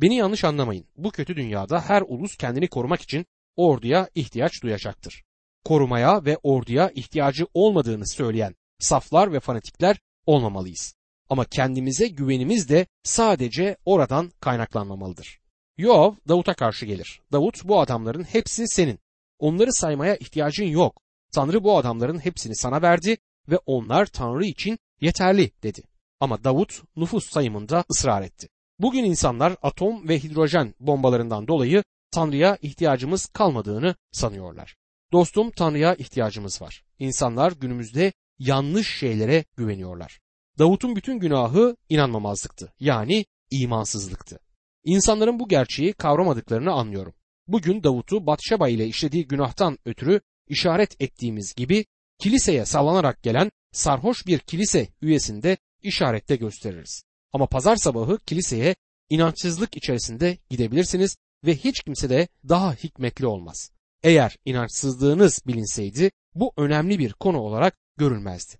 Beni 0.00 0.16
yanlış 0.16 0.44
anlamayın. 0.44 0.86
Bu 0.96 1.10
kötü 1.10 1.36
dünyada 1.36 1.80
her 1.80 2.02
ulus 2.06 2.36
kendini 2.36 2.68
korumak 2.68 3.00
için 3.00 3.26
orduya 3.56 4.08
ihtiyaç 4.14 4.62
duyacaktır. 4.62 5.24
Korumaya 5.64 6.24
ve 6.24 6.38
orduya 6.42 6.90
ihtiyacı 6.94 7.46
olmadığını 7.54 8.08
söyleyen 8.08 8.54
saflar 8.78 9.32
ve 9.32 9.40
fanatikler 9.40 10.00
olmamalıyız. 10.26 10.94
Ama 11.28 11.44
kendimize 11.44 12.08
güvenimiz 12.08 12.68
de 12.68 12.86
sadece 13.02 13.76
oradan 13.84 14.32
kaynaklanmamalıdır. 14.40 15.40
Yoav 15.76 16.14
Davut'a 16.28 16.54
karşı 16.54 16.86
gelir. 16.86 17.20
Davut 17.32 17.64
bu 17.64 17.80
adamların 17.80 18.22
hepsi 18.22 18.68
senin. 18.68 18.98
Onları 19.42 19.72
saymaya 19.72 20.16
ihtiyacın 20.16 20.64
yok. 20.64 21.02
Tanrı 21.32 21.64
bu 21.64 21.78
adamların 21.78 22.18
hepsini 22.18 22.56
sana 22.56 22.82
verdi 22.82 23.16
ve 23.48 23.58
onlar 23.66 24.06
Tanrı 24.06 24.44
için 24.44 24.78
yeterli 25.00 25.50
dedi. 25.62 25.82
Ama 26.20 26.44
Davut 26.44 26.82
nüfus 26.96 27.30
sayımında 27.30 27.84
ısrar 27.90 28.22
etti. 28.22 28.48
Bugün 28.78 29.04
insanlar 29.04 29.56
atom 29.62 30.08
ve 30.08 30.18
hidrojen 30.18 30.74
bombalarından 30.80 31.48
dolayı 31.48 31.84
Tanrı'ya 32.10 32.58
ihtiyacımız 32.62 33.26
kalmadığını 33.26 33.94
sanıyorlar. 34.12 34.76
Dostum 35.12 35.50
Tanrı'ya 35.50 35.94
ihtiyacımız 35.94 36.62
var. 36.62 36.84
İnsanlar 36.98 37.52
günümüzde 37.52 38.12
yanlış 38.38 38.98
şeylere 38.98 39.44
güveniyorlar. 39.56 40.20
Davut'un 40.58 40.96
bütün 40.96 41.18
günahı 41.18 41.76
inanmamazlıktı. 41.88 42.72
Yani 42.80 43.24
imansızlıktı. 43.50 44.38
İnsanların 44.84 45.38
bu 45.38 45.48
gerçeği 45.48 45.92
kavramadıklarını 45.92 46.72
anlıyorum. 46.72 47.14
Bugün 47.52 47.82
Davut'u 47.82 48.26
Batşeba 48.26 48.68
ile 48.68 48.86
işlediği 48.86 49.26
günahtan 49.26 49.78
ötürü 49.84 50.20
işaret 50.48 51.00
ettiğimiz 51.00 51.54
gibi 51.54 51.84
kiliseye 52.18 52.64
sallanarak 52.64 53.22
gelen 53.22 53.50
sarhoş 53.72 54.26
bir 54.26 54.38
kilise 54.38 54.88
üyesinde 55.02 55.56
işarette 55.82 56.36
gösteririz. 56.36 57.02
Ama 57.32 57.46
pazar 57.46 57.76
sabahı 57.76 58.18
kiliseye 58.18 58.76
inançsızlık 59.10 59.76
içerisinde 59.76 60.38
gidebilirsiniz 60.50 61.16
ve 61.46 61.56
hiç 61.56 61.82
kimse 61.82 62.10
de 62.10 62.28
daha 62.48 62.74
hikmetli 62.74 63.26
olmaz. 63.26 63.70
Eğer 64.02 64.36
inançsızlığınız 64.44 65.40
bilinseydi 65.46 66.10
bu 66.34 66.52
önemli 66.56 66.98
bir 66.98 67.12
konu 67.12 67.38
olarak 67.38 67.76
görülmezdi. 67.96 68.54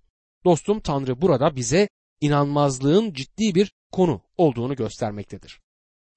Dostum 0.45 0.79
Tanrı 0.79 1.21
burada 1.21 1.55
bize 1.55 1.89
inanmazlığın 2.21 3.13
ciddi 3.13 3.55
bir 3.55 3.73
konu 3.91 4.21
olduğunu 4.37 4.75
göstermektedir. 4.75 5.62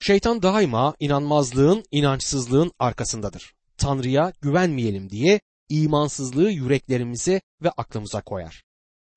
Şeytan 0.01 0.43
daima 0.43 0.95
inanmazlığın, 1.01 1.85
inançsızlığın 1.91 2.73
arkasındadır. 2.79 3.55
Tanrı'ya 3.77 4.33
güvenmeyelim 4.41 5.11
diye 5.11 5.41
imansızlığı 5.69 6.51
yüreklerimize 6.51 7.41
ve 7.63 7.71
aklımıza 7.71 8.21
koyar. 8.21 8.63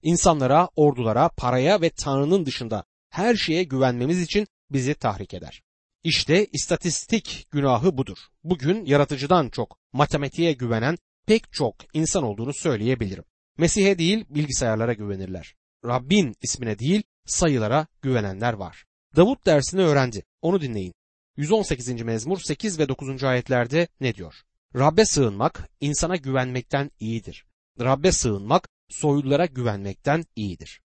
İnsanlara, 0.02 0.70
ordulara, 0.76 1.30
paraya 1.30 1.82
ve 1.82 1.90
Tanrı'nın 1.90 2.46
dışında 2.46 2.84
her 3.10 3.36
şeye 3.36 3.64
güvenmemiz 3.64 4.22
için 4.22 4.48
bizi 4.72 4.94
tahrik 4.94 5.34
eder. 5.34 5.62
İşte 6.04 6.46
istatistik 6.46 7.48
günahı 7.52 7.98
budur. 7.98 8.18
Bugün 8.44 8.86
yaratıcıdan 8.86 9.50
çok 9.50 9.78
matematiğe 9.94 10.54
güvenen 10.54 10.98
pek 11.28 11.54
çok 11.54 11.76
insan 11.94 12.24
olduğunu 12.24 12.54
söyleyebilirim. 12.54 13.24
Mesih'e 13.58 13.98
değil 13.98 14.26
bilgisayarlara 14.30 14.94
güvenirler. 14.94 15.56
Rabbin 15.86 16.36
ismine 16.42 16.80
değil 16.80 17.04
sayılara 17.26 17.88
güvenenler 18.02 18.54
var. 18.54 18.86
Davut 19.16 19.46
dersini 19.46 19.82
öğrendi. 19.82 20.24
Onu 20.42 20.62
dinleyin. 20.62 20.94
118. 21.38 22.02
mezmur 22.02 22.40
8 22.40 22.80
ve 22.80 22.90
9. 22.90 23.24
ayetlerde 23.24 23.88
ne 24.02 24.16
diyor? 24.16 24.36
Rabbe 24.76 25.06
sığınmak 25.06 25.70
insana 25.82 26.16
güvenmekten 26.16 26.92
iyidir. 27.00 27.46
Rabbe 27.80 28.12
sığınmak 28.12 28.68
soylulara 28.90 29.46
güvenmekten 29.46 30.26
iyidir. 30.36 30.82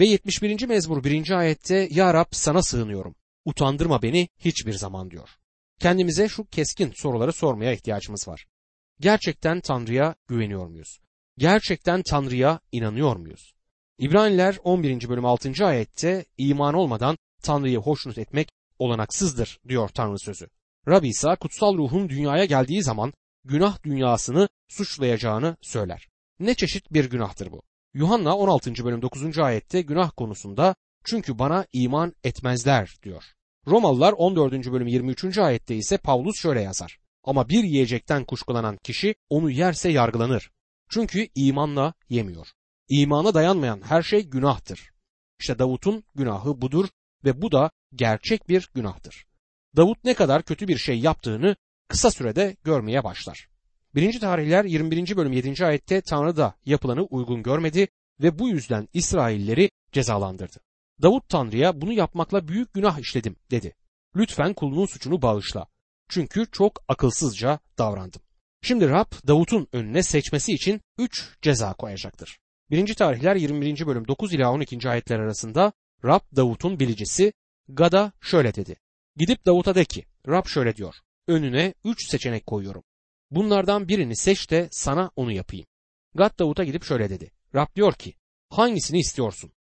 Ve 0.00 0.06
71. 0.06 0.66
mezmur 0.66 1.04
1. 1.04 1.30
ayette 1.30 1.88
Ya 1.90 2.14
Rab 2.14 2.26
sana 2.30 2.62
sığınıyorum. 2.62 3.14
Utandırma 3.44 4.02
beni 4.02 4.28
hiçbir 4.38 4.72
zaman 4.72 5.10
diyor. 5.10 5.28
Kendimize 5.80 6.28
şu 6.28 6.44
keskin 6.44 6.92
soruları 6.96 7.32
sormaya 7.32 7.72
ihtiyacımız 7.72 8.28
var. 8.28 8.46
Gerçekten 9.00 9.60
Tanrı'ya 9.60 10.14
güveniyor 10.28 10.66
muyuz? 10.66 11.00
Gerçekten 11.38 12.02
Tanrı'ya 12.02 12.60
inanıyor 12.72 13.16
muyuz? 13.16 13.54
İbraniler 13.98 14.58
11. 14.64 15.08
bölüm 15.08 15.24
6. 15.24 15.66
ayette 15.66 16.24
iman 16.38 16.74
olmadan 16.74 17.18
Tanrı'yı 17.42 17.78
hoşnut 17.78 18.18
etmek 18.18 18.48
olanaksızdır 18.78 19.60
diyor 19.68 19.88
Tanrı 19.88 20.18
sözü. 20.18 20.48
Rabbi 20.88 21.08
ise 21.08 21.36
kutsal 21.40 21.76
ruhun 21.76 22.08
dünyaya 22.08 22.44
geldiği 22.44 22.82
zaman 22.82 23.12
günah 23.44 23.82
dünyasını 23.82 24.48
suçlayacağını 24.68 25.56
söyler. 25.62 26.08
Ne 26.40 26.54
çeşit 26.54 26.92
bir 26.92 27.10
günahtır 27.10 27.52
bu? 27.52 27.62
Yuhanna 27.94 28.36
16. 28.36 28.84
bölüm 28.84 29.02
9. 29.02 29.38
ayette 29.38 29.82
günah 29.82 30.10
konusunda 30.16 30.74
çünkü 31.04 31.38
bana 31.38 31.66
iman 31.72 32.14
etmezler 32.24 32.96
diyor. 33.02 33.24
Romalılar 33.66 34.12
14. 34.12 34.52
bölüm 34.72 34.86
23. 34.86 35.38
ayette 35.38 35.76
ise 35.76 35.98
Pavlus 35.98 36.36
şöyle 36.40 36.60
yazar. 36.60 36.98
Ama 37.24 37.48
bir 37.48 37.64
yiyecekten 37.64 38.24
kuşkulanan 38.24 38.76
kişi 38.76 39.14
onu 39.30 39.50
yerse 39.50 39.90
yargılanır. 39.90 40.50
Çünkü 40.90 41.28
imanla 41.34 41.94
yemiyor. 42.08 42.48
İmana 42.88 43.34
dayanmayan 43.34 43.82
her 43.82 44.02
şey 44.02 44.22
günahtır. 44.22 44.90
İşte 45.40 45.58
Davut'un 45.58 46.04
günahı 46.14 46.60
budur 46.60 46.88
ve 47.24 47.42
bu 47.42 47.52
da 47.52 47.70
gerçek 47.94 48.48
bir 48.48 48.70
günahtır. 48.74 49.26
Davut 49.76 50.04
ne 50.04 50.14
kadar 50.14 50.42
kötü 50.42 50.68
bir 50.68 50.78
şey 50.78 51.00
yaptığını 51.00 51.56
kısa 51.88 52.10
sürede 52.10 52.56
görmeye 52.64 53.04
başlar. 53.04 53.48
1. 53.94 54.20
Tarihler 54.20 54.64
21. 54.64 55.16
bölüm 55.16 55.32
7. 55.32 55.66
ayette 55.66 56.00
Tanrı 56.00 56.36
da 56.36 56.54
yapılanı 56.66 57.02
uygun 57.02 57.42
görmedi 57.42 57.88
ve 58.22 58.38
bu 58.38 58.48
yüzden 58.48 58.88
İsrailleri 58.92 59.70
cezalandırdı. 59.92 60.60
Davut 61.02 61.28
Tanrı'ya 61.28 61.80
bunu 61.80 61.92
yapmakla 61.92 62.48
büyük 62.48 62.74
günah 62.74 62.98
işledim 62.98 63.36
dedi. 63.50 63.74
Lütfen 64.16 64.54
kulunun 64.54 64.86
suçunu 64.86 65.22
bağışla. 65.22 65.66
Çünkü 66.08 66.46
çok 66.52 66.84
akılsızca 66.88 67.58
davrandım. 67.78 68.22
Şimdi 68.62 68.88
Rab 68.88 69.12
Davut'un 69.26 69.68
önüne 69.72 70.02
seçmesi 70.02 70.52
için 70.52 70.80
üç 70.98 71.28
ceza 71.42 71.72
koyacaktır. 71.72 72.38
1. 72.70 72.94
Tarihler 72.94 73.36
21. 73.36 73.86
bölüm 73.86 74.08
9 74.08 74.34
ila 74.34 74.52
12. 74.52 74.88
ayetler 74.88 75.18
arasında 75.18 75.72
Rab 76.04 76.20
Davut'un 76.36 76.80
bilicisi 76.80 77.32
Gada 77.68 78.12
şöyle 78.20 78.54
dedi. 78.54 78.76
Gidip 79.16 79.46
Davut'a 79.46 79.74
de 79.74 79.84
ki 79.84 80.04
Rab 80.28 80.46
şöyle 80.46 80.76
diyor. 80.76 80.94
Önüne 81.26 81.74
üç 81.84 82.10
seçenek 82.10 82.46
koyuyorum. 82.46 82.82
Bunlardan 83.30 83.88
birini 83.88 84.16
seç 84.16 84.50
de 84.50 84.68
sana 84.70 85.10
onu 85.16 85.32
yapayım. 85.32 85.66
Gad 86.14 86.38
Davut'a 86.38 86.64
gidip 86.64 86.84
şöyle 86.84 87.10
dedi. 87.10 87.30
Rab 87.54 87.74
diyor 87.76 87.92
ki 87.92 88.14
hangisini 88.50 88.98
istiyorsun? 88.98 89.52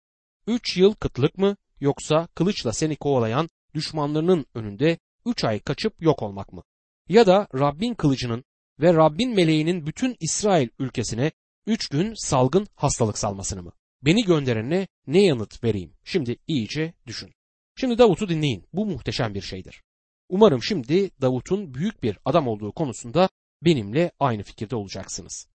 Üç 0.48 0.78
yıl 0.78 0.94
kıtlık 0.94 1.38
mı 1.38 1.58
yoksa 1.80 2.28
kılıçla 2.36 2.74
seni 2.74 2.96
kovalayan 2.96 3.50
düşmanlarının 3.74 4.46
önünde 4.54 4.98
üç 5.26 5.44
ay 5.44 5.60
kaçıp 5.60 6.02
yok 6.02 6.24
olmak 6.24 6.54
mı? 6.54 6.64
Ya 7.10 7.26
da 7.26 7.48
Rabbin 7.54 7.94
kılıcının 7.94 8.44
ve 8.80 8.94
Rabbin 8.94 9.36
meleğinin 9.36 9.86
bütün 9.86 10.18
İsrail 10.20 10.70
ülkesine 10.80 11.32
üç 11.66 11.88
gün 11.88 12.14
salgın 12.16 12.68
hastalık 12.76 13.18
salmasını 13.18 13.64
mı? 13.64 13.72
Beni 14.02 14.24
gönderene 14.24 14.88
ne 15.08 15.22
yanıt 15.24 15.64
vereyim? 15.64 15.94
Şimdi 16.04 16.38
iyice 16.48 16.94
düşün. 17.08 17.37
Şimdi 17.80 17.98
Davut'u 17.98 18.30
dinleyin. 18.30 18.64
Bu 18.74 18.86
muhteşem 18.86 19.34
bir 19.34 19.42
şeydir. 19.42 19.84
Umarım 20.30 20.64
şimdi 20.64 21.12
Davut'un 21.22 21.74
büyük 21.74 22.04
bir 22.04 22.18
adam 22.26 22.48
olduğu 22.48 22.72
konusunda 22.72 23.30
benimle 23.62 24.12
aynı 24.20 24.44
fikirde 24.44 24.76
olacaksınız. 24.76 25.48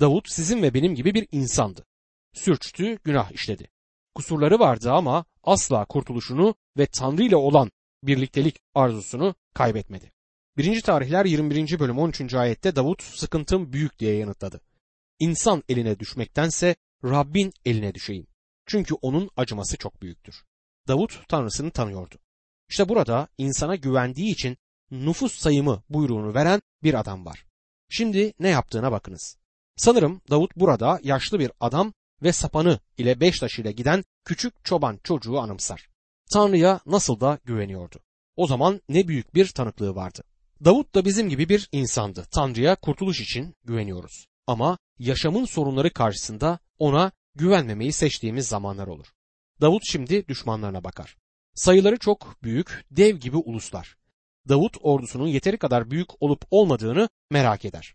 Davut 0.00 0.30
sizin 0.30 0.62
ve 0.62 0.74
benim 0.74 0.94
gibi 0.94 1.14
bir 1.14 1.28
insandı. 1.32 1.86
Sürçtü, 2.34 2.98
günah 3.04 3.32
işledi. 3.32 3.68
Kusurları 4.14 4.58
vardı 4.58 4.92
ama 4.92 5.24
asla 5.42 5.84
kurtuluşunu 5.84 6.54
ve 6.78 6.86
Tanrı 6.86 7.22
ile 7.22 7.36
olan 7.36 7.70
birliktelik 8.02 8.56
arzusunu 8.74 9.34
kaybetmedi. 9.54 10.12
1. 10.56 10.80
Tarihler 10.80 11.24
21. 11.24 11.78
bölüm 11.78 11.98
13. 11.98 12.34
ayette 12.34 12.76
Davut 12.76 13.02
sıkıntım 13.02 13.72
büyük 13.72 13.98
diye 13.98 14.16
yanıtladı. 14.16 14.60
İnsan 15.18 15.62
eline 15.68 15.98
düşmektense 15.98 16.76
Rabbin 17.04 17.52
eline 17.64 17.94
düşeyim. 17.94 18.26
Çünkü 18.66 18.94
onun 18.94 19.30
acıması 19.36 19.76
çok 19.76 20.02
büyüktür. 20.02 20.44
Davut 20.88 21.28
Tanrısını 21.28 21.70
tanıyordu. 21.70 22.14
İşte 22.68 22.88
burada 22.88 23.28
insana 23.38 23.76
güvendiği 23.76 24.32
için 24.32 24.56
nüfus 24.90 25.38
sayımı 25.38 25.82
buyruğunu 25.88 26.34
veren 26.34 26.62
bir 26.82 26.94
adam 26.94 27.26
var. 27.26 27.46
Şimdi 27.88 28.32
ne 28.38 28.48
yaptığına 28.48 28.92
bakınız. 28.92 29.36
Sanırım 29.76 30.20
Davut 30.30 30.56
burada 30.56 31.00
yaşlı 31.02 31.38
bir 31.38 31.52
adam 31.60 31.92
ve 32.22 32.32
sapanı 32.32 32.80
ile 32.98 33.20
beş 33.20 33.38
taşıyla 33.38 33.70
giden 33.70 34.04
küçük 34.24 34.64
çoban 34.64 35.00
çocuğu 35.04 35.38
anımsar. 35.38 35.88
Tanrı'ya 36.32 36.80
nasıl 36.86 37.20
da 37.20 37.38
güveniyordu. 37.44 38.00
O 38.36 38.46
zaman 38.46 38.80
ne 38.88 39.08
büyük 39.08 39.34
bir 39.34 39.48
tanıklığı 39.48 39.94
vardı. 39.94 40.22
Davut 40.64 40.94
da 40.94 41.04
bizim 41.04 41.28
gibi 41.28 41.48
bir 41.48 41.68
insandı. 41.72 42.26
Tanrı'ya 42.30 42.76
kurtuluş 42.76 43.20
için 43.20 43.54
güveniyoruz. 43.64 44.26
Ama 44.46 44.78
yaşamın 44.98 45.44
sorunları 45.44 45.92
karşısında 45.92 46.58
ona 46.78 47.12
güvenmemeyi 47.34 47.92
seçtiğimiz 47.92 48.48
zamanlar 48.48 48.86
olur. 48.86 49.06
Davut 49.60 49.82
şimdi 49.86 50.28
düşmanlarına 50.28 50.84
bakar. 50.84 51.16
Sayıları 51.54 51.98
çok 51.98 52.42
büyük, 52.42 52.84
dev 52.90 53.16
gibi 53.16 53.36
uluslar. 53.36 53.96
Davut 54.48 54.76
ordusunun 54.80 55.26
yeteri 55.26 55.58
kadar 55.58 55.90
büyük 55.90 56.22
olup 56.22 56.44
olmadığını 56.50 57.08
merak 57.30 57.64
eder. 57.64 57.94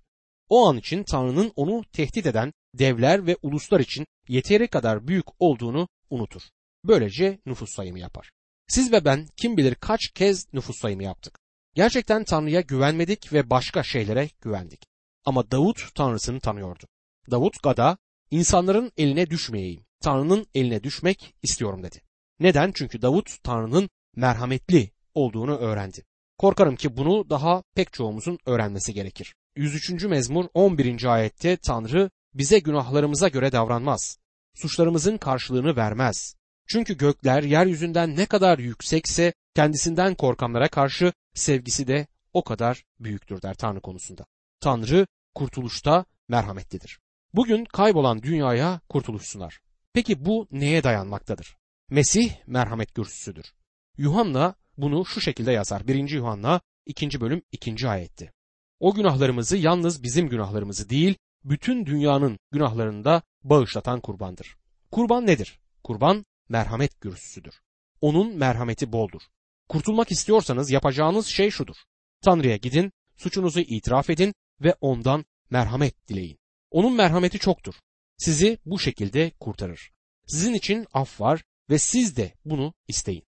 O 0.49 0.67
an 0.67 0.77
için 0.77 1.03
Tanrı'nın 1.03 1.53
onu 1.55 1.83
tehdit 1.93 2.25
eden 2.25 2.53
devler 2.73 3.27
ve 3.27 3.37
uluslar 3.41 3.79
için 3.79 4.07
yeteri 4.27 4.67
kadar 4.67 5.07
büyük 5.07 5.25
olduğunu 5.39 5.87
unutur. 6.09 6.41
Böylece 6.83 7.39
nüfus 7.45 7.69
sayımı 7.75 7.99
yapar. 7.99 8.31
Siz 8.67 8.91
ve 8.91 9.05
ben 9.05 9.27
kim 9.37 9.57
bilir 9.57 9.75
kaç 9.75 10.07
kez 10.15 10.53
nüfus 10.53 10.79
sayımı 10.81 11.03
yaptık. 11.03 11.39
Gerçekten 11.75 12.23
Tanrı'ya 12.23 12.61
güvenmedik 12.61 13.33
ve 13.33 13.49
başka 13.49 13.83
şeylere 13.83 14.29
güvendik. 14.41 14.83
Ama 15.25 15.51
Davut 15.51 15.95
Tanrısını 15.95 16.39
tanıyordu. 16.39 16.83
Davut 17.31 17.63
Gada 17.63 17.97
insanların 18.31 18.91
eline 18.97 19.29
düşmeyeyim, 19.29 19.85
Tanrı'nın 20.01 20.45
eline 20.55 20.83
düşmek 20.83 21.35
istiyorum 21.43 21.83
dedi. 21.83 22.01
Neden? 22.39 22.71
Çünkü 22.75 23.01
Davut 23.01 23.43
Tanrı'nın 23.43 23.89
merhametli 24.15 24.91
olduğunu 25.13 25.57
öğrendi. 25.57 26.03
Korkarım 26.37 26.75
ki 26.75 26.97
bunu 26.97 27.29
daha 27.29 27.63
pek 27.75 27.93
çoğumuzun 27.93 28.37
öğrenmesi 28.45 28.93
gerekir. 28.93 29.35
103. 29.55 30.03
mezmur 30.03 30.45
11. 30.53 31.05
ayette 31.05 31.57
Tanrı 31.57 32.09
bize 32.33 32.59
günahlarımıza 32.59 33.27
göre 33.27 33.51
davranmaz. 33.51 34.17
Suçlarımızın 34.55 35.17
karşılığını 35.17 35.75
vermez. 35.75 36.35
Çünkü 36.67 36.97
gökler 36.97 37.43
yeryüzünden 37.43 38.15
ne 38.15 38.25
kadar 38.25 38.59
yüksekse 38.59 39.33
kendisinden 39.55 40.15
korkanlara 40.15 40.67
karşı 40.67 41.13
sevgisi 41.33 41.87
de 41.87 42.07
o 42.33 42.43
kadar 42.43 42.83
büyüktür 42.99 43.41
der 43.41 43.53
Tanrı 43.53 43.81
konusunda. 43.81 44.25
Tanrı 44.59 45.07
kurtuluşta 45.35 46.05
merhametlidir. 46.29 46.99
Bugün 47.33 47.65
kaybolan 47.65 48.23
dünyaya 48.23 48.81
kurtuluş 48.89 49.23
sunar. 49.23 49.59
Peki 49.93 50.25
bu 50.25 50.47
neye 50.51 50.83
dayanmaktadır? 50.83 51.57
Mesih 51.89 52.31
merhamet 52.47 52.93
kürsüsüdür. 52.93 53.53
Yuhanna 53.97 54.55
bunu 54.77 55.05
şu 55.05 55.21
şekilde 55.21 55.51
yazar. 55.51 55.87
1. 55.87 56.09
Yuhanna 56.09 56.61
2. 56.85 57.21
bölüm 57.21 57.41
2. 57.51 57.87
ayetti. 57.87 58.33
O 58.79 58.93
günahlarımızı 58.93 59.57
yalnız 59.57 60.03
bizim 60.03 60.29
günahlarımızı 60.29 60.89
değil, 60.89 61.15
bütün 61.43 61.85
dünyanın 61.85 62.39
günahlarını 62.51 63.03
da 63.03 63.21
bağışlatan 63.43 64.01
kurbandır. 64.01 64.57
Kurban 64.91 65.27
nedir? 65.27 65.59
Kurban 65.83 66.25
merhamet 66.49 66.99
kürsüsüdür. 66.99 67.61
Onun 68.01 68.37
merhameti 68.37 68.91
boldur. 68.91 69.21
Kurtulmak 69.69 70.11
istiyorsanız 70.11 70.71
yapacağınız 70.71 71.25
şey 71.27 71.49
şudur. 71.49 71.75
Tanrı'ya 72.21 72.57
gidin, 72.57 72.91
suçunuzu 73.17 73.59
itiraf 73.59 74.09
edin 74.09 74.33
ve 74.61 74.75
ondan 74.81 75.25
merhamet 75.49 76.07
dileyin. 76.07 76.37
Onun 76.71 76.93
merhameti 76.93 77.39
çoktur. 77.39 77.75
Sizi 78.21 78.57
bu 78.65 78.79
şekilde 78.79 79.31
kurtarır. 79.39 79.91
Sizin 80.27 80.53
için 80.53 80.87
af 80.93 81.21
var 81.21 81.43
ve 81.69 81.79
siz 81.79 82.17
de 82.17 82.33
bunu 82.45 82.73
isteyin. 82.87 83.23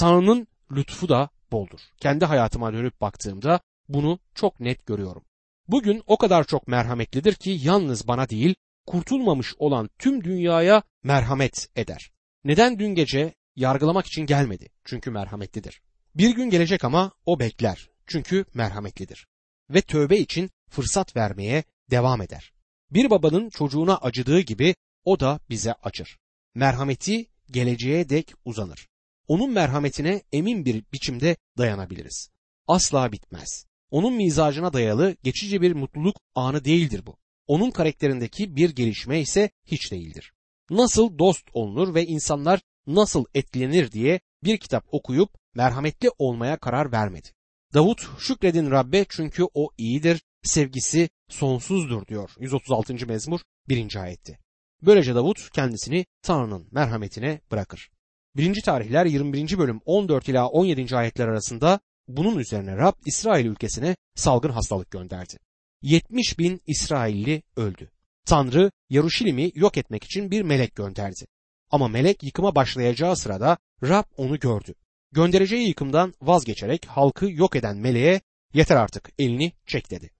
Tanrı'nın 0.00 0.46
lütfu 0.72 1.08
da 1.08 1.30
boldur. 1.52 1.80
Kendi 1.98 2.24
hayatıma 2.24 2.72
dönüp 2.72 3.00
baktığımda 3.00 3.60
bunu 3.88 4.18
çok 4.34 4.60
net 4.60 4.86
görüyorum. 4.86 5.24
Bugün 5.68 6.02
o 6.06 6.16
kadar 6.18 6.44
çok 6.44 6.68
merhametlidir 6.68 7.34
ki 7.34 7.58
yalnız 7.62 8.08
bana 8.08 8.28
değil, 8.28 8.54
kurtulmamış 8.86 9.54
olan 9.58 9.90
tüm 9.98 10.24
dünyaya 10.24 10.82
merhamet 11.02 11.68
eder. 11.76 12.10
Neden 12.44 12.78
dün 12.78 12.94
gece 12.94 13.34
yargılamak 13.56 14.06
için 14.06 14.26
gelmedi? 14.26 14.68
Çünkü 14.84 15.10
merhametlidir. 15.10 15.82
Bir 16.14 16.30
gün 16.30 16.50
gelecek 16.50 16.84
ama 16.84 17.12
o 17.26 17.38
bekler. 17.40 17.90
Çünkü 18.06 18.44
merhametlidir. 18.54 19.26
Ve 19.70 19.80
tövbe 19.80 20.18
için 20.18 20.50
fırsat 20.70 21.16
vermeye 21.16 21.64
devam 21.90 22.22
eder. 22.22 22.52
Bir 22.90 23.10
babanın 23.10 23.50
çocuğuna 23.50 23.96
acıdığı 23.96 24.40
gibi 24.40 24.74
o 25.04 25.20
da 25.20 25.40
bize 25.50 25.72
acır. 25.72 26.18
Merhameti 26.54 27.26
geleceğe 27.50 28.08
dek 28.08 28.32
uzanır. 28.44 28.88
Onun 29.28 29.50
merhametine 29.50 30.22
emin 30.32 30.64
bir 30.64 30.84
biçimde 30.92 31.36
dayanabiliriz. 31.58 32.30
Asla 32.66 33.12
bitmez. 33.12 33.66
Onun 33.90 34.14
mizacına 34.14 34.72
dayalı 34.72 35.16
geçici 35.22 35.60
bir 35.60 35.72
mutluluk 35.72 36.16
anı 36.34 36.64
değildir 36.64 37.06
bu. 37.06 37.16
Onun 37.46 37.70
karakterindeki 37.70 38.56
bir 38.56 38.70
gelişme 38.70 39.20
ise 39.20 39.50
hiç 39.64 39.92
değildir. 39.92 40.32
Nasıl 40.70 41.18
dost 41.18 41.44
olunur 41.52 41.94
ve 41.94 42.06
insanlar 42.06 42.60
nasıl 42.86 43.24
etkilenir 43.34 43.92
diye 43.92 44.20
bir 44.44 44.58
kitap 44.58 44.84
okuyup 44.92 45.30
merhametli 45.54 46.10
olmaya 46.18 46.56
karar 46.56 46.92
vermedi. 46.92 47.28
Davut 47.74 48.02
şükredin 48.18 48.70
Rabbe 48.70 49.06
çünkü 49.08 49.46
o 49.54 49.70
iyidir, 49.78 50.22
sevgisi 50.42 51.08
sonsuzdur 51.28 52.06
diyor 52.06 52.30
136. 52.40 53.06
mezmur 53.06 53.40
1. 53.68 53.96
ayette. 53.96 54.38
Böylece 54.82 55.14
Davut 55.14 55.50
kendisini 55.50 56.06
Tanrı'nın 56.22 56.68
merhametine 56.70 57.40
bırakır. 57.50 57.90
1. 58.36 58.62
tarihler 58.62 59.06
21. 59.06 59.58
bölüm 59.58 59.80
14 59.84 60.28
ila 60.28 60.48
17. 60.48 60.96
ayetler 60.96 61.28
arasında 61.28 61.80
bunun 62.08 62.38
üzerine 62.38 62.76
Rab 62.76 62.94
İsrail 63.06 63.46
ülkesine 63.46 63.96
salgın 64.14 64.50
hastalık 64.50 64.90
gönderdi. 64.90 65.38
70 65.82 66.38
bin 66.38 66.60
İsrailli 66.66 67.42
öldü. 67.56 67.90
Tanrı 68.26 68.70
Yaruşilim'i 68.90 69.52
yok 69.54 69.76
etmek 69.76 70.04
için 70.04 70.30
bir 70.30 70.42
melek 70.42 70.74
gönderdi. 70.74 71.26
Ama 71.70 71.88
melek 71.88 72.22
yıkıma 72.22 72.54
başlayacağı 72.54 73.16
sırada 73.16 73.56
Rab 73.82 74.04
onu 74.16 74.38
gördü. 74.38 74.74
Göndereceği 75.12 75.68
yıkımdan 75.68 76.14
vazgeçerek 76.22 76.86
halkı 76.86 77.30
yok 77.30 77.56
eden 77.56 77.76
meleğe 77.76 78.20
yeter 78.54 78.76
artık 78.76 79.10
elini 79.18 79.52
çek 79.66 79.90
dedi. 79.90 80.10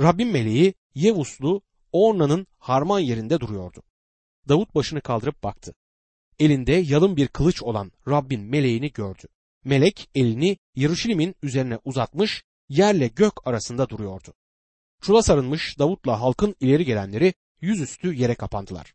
Rabbin 0.00 0.28
meleği 0.28 0.74
Yevuslu 0.94 1.62
Orna'nın 1.92 2.46
harman 2.58 3.00
yerinde 3.00 3.40
duruyordu. 3.40 3.82
Davut 4.48 4.74
başını 4.74 5.00
kaldırıp 5.00 5.42
baktı. 5.42 5.74
Elinde 6.38 6.72
yalın 6.72 7.16
bir 7.16 7.28
kılıç 7.28 7.62
olan 7.62 7.92
Rabbin 8.08 8.40
meleğini 8.40 8.92
gördü. 8.92 9.26
Melek 9.64 10.10
elini 10.14 10.56
Yaruşilim'in 10.74 11.34
üzerine 11.42 11.78
uzatmış, 11.84 12.42
yerle 12.68 13.08
gök 13.08 13.46
arasında 13.46 13.88
duruyordu. 13.88 14.34
Çula 15.02 15.22
sarılmış 15.22 15.78
Davut'la 15.78 16.20
halkın 16.20 16.56
ileri 16.60 16.84
gelenleri 16.84 17.34
yüzüstü 17.60 18.14
yere 18.14 18.34
kapandılar. 18.34 18.94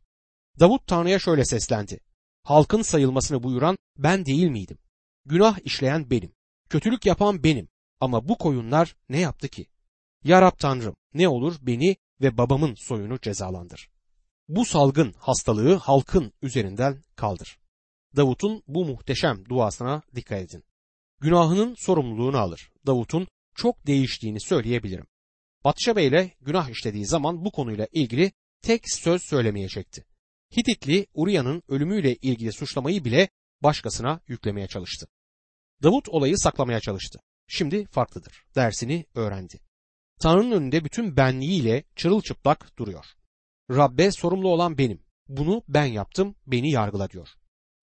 Davut 0.59 0.87
Tanrı'ya 0.87 1.19
şöyle 1.19 1.45
seslendi. 1.45 1.99
Halkın 2.43 2.81
sayılmasını 2.81 3.43
buyuran 3.43 3.77
ben 3.97 4.25
değil 4.25 4.47
miydim? 4.47 4.77
Günah 5.25 5.59
işleyen 5.63 6.09
benim. 6.09 6.31
Kötülük 6.69 7.05
yapan 7.05 7.43
benim. 7.43 7.67
Ama 7.99 8.27
bu 8.27 8.37
koyunlar 8.37 8.95
ne 9.09 9.19
yaptı 9.19 9.47
ki? 9.47 9.65
Ya 10.25 10.41
Rab 10.41 10.57
Tanrım 10.59 10.95
ne 11.13 11.27
olur 11.27 11.55
beni 11.61 11.97
ve 12.21 12.37
babamın 12.37 12.75
soyunu 12.75 13.19
cezalandır. 13.19 13.89
Bu 14.47 14.65
salgın 14.65 15.13
hastalığı 15.17 15.75
halkın 15.75 16.33
üzerinden 16.41 17.03
kaldır. 17.15 17.57
Davut'un 18.15 18.63
bu 18.67 18.85
muhteşem 18.85 19.45
duasına 19.49 20.01
dikkat 20.15 20.41
edin. 20.41 20.63
Günahının 21.19 21.75
sorumluluğunu 21.77 22.37
alır. 22.37 22.71
Davut'un 22.85 23.27
çok 23.55 23.87
değiştiğini 23.87 24.41
söyleyebilirim. 24.41 25.07
Batşabe 25.63 26.05
ile 26.05 26.31
günah 26.41 26.69
işlediği 26.69 27.05
zaman 27.05 27.45
bu 27.45 27.51
konuyla 27.51 27.87
ilgili 27.91 28.31
tek 28.61 28.89
söz 28.89 29.21
söylemeyecekti. 29.21 30.05
Hititli 30.57 31.07
Uriya'nın 31.13 31.63
ölümüyle 31.67 32.15
ilgili 32.15 32.53
suçlamayı 32.53 33.05
bile 33.05 33.29
başkasına 33.63 34.19
yüklemeye 34.27 34.67
çalıştı. 34.67 35.07
Davut 35.83 36.09
olayı 36.09 36.37
saklamaya 36.37 36.79
çalıştı. 36.79 37.19
Şimdi 37.47 37.85
farklıdır. 37.85 38.43
Dersini 38.55 39.05
öğrendi. 39.15 39.64
Tanrı'nın 40.19 40.51
önünde 40.51 40.85
bütün 40.85 41.17
benliğiyle 41.17 41.83
çırılçıplak 41.95 42.77
duruyor. 42.77 43.05
Rabbe 43.71 44.11
sorumlu 44.11 44.49
olan 44.49 44.77
benim. 44.77 44.99
Bunu 45.27 45.63
ben 45.67 45.85
yaptım, 45.85 46.35
beni 46.47 46.71
yargıla 46.71 47.09
diyor. 47.09 47.27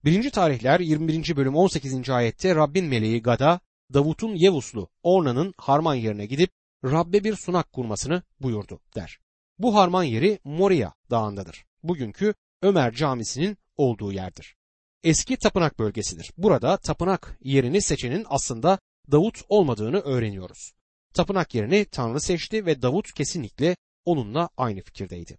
1. 0.04 0.30
tarihler 0.30 0.80
21. 0.80 1.36
bölüm 1.36 1.56
18. 1.56 2.10
ayette 2.10 2.54
Rabbin 2.54 2.84
meleği 2.84 3.22
Gada, 3.22 3.60
Davut'un 3.94 4.34
Yevuslu 4.34 4.88
Orna'nın 5.02 5.54
harman 5.56 5.94
yerine 5.94 6.26
gidip 6.26 6.50
Rabbe 6.84 7.24
bir 7.24 7.36
sunak 7.36 7.72
kurmasını 7.72 8.22
buyurdu 8.40 8.80
der. 8.96 9.18
Bu 9.58 9.74
harman 9.76 10.04
yeri 10.04 10.38
Moria 10.44 10.92
dağındadır. 11.10 11.64
Bugünkü 11.82 12.34
Ömer 12.62 12.92
Camisi'nin 12.92 13.56
olduğu 13.76 14.12
yerdir. 14.12 14.56
Eski 15.04 15.36
tapınak 15.36 15.78
bölgesidir. 15.78 16.30
Burada 16.38 16.76
tapınak 16.76 17.38
yerini 17.42 17.82
seçenin 17.82 18.26
aslında 18.28 18.78
Davut 19.10 19.42
olmadığını 19.48 20.00
öğreniyoruz. 20.00 20.72
Tapınak 21.14 21.54
yerini 21.54 21.84
Tanrı 21.84 22.20
seçti 22.20 22.66
ve 22.66 22.82
Davut 22.82 23.12
kesinlikle 23.12 23.76
onunla 24.04 24.48
aynı 24.56 24.80
fikirdeydi. 24.80 25.38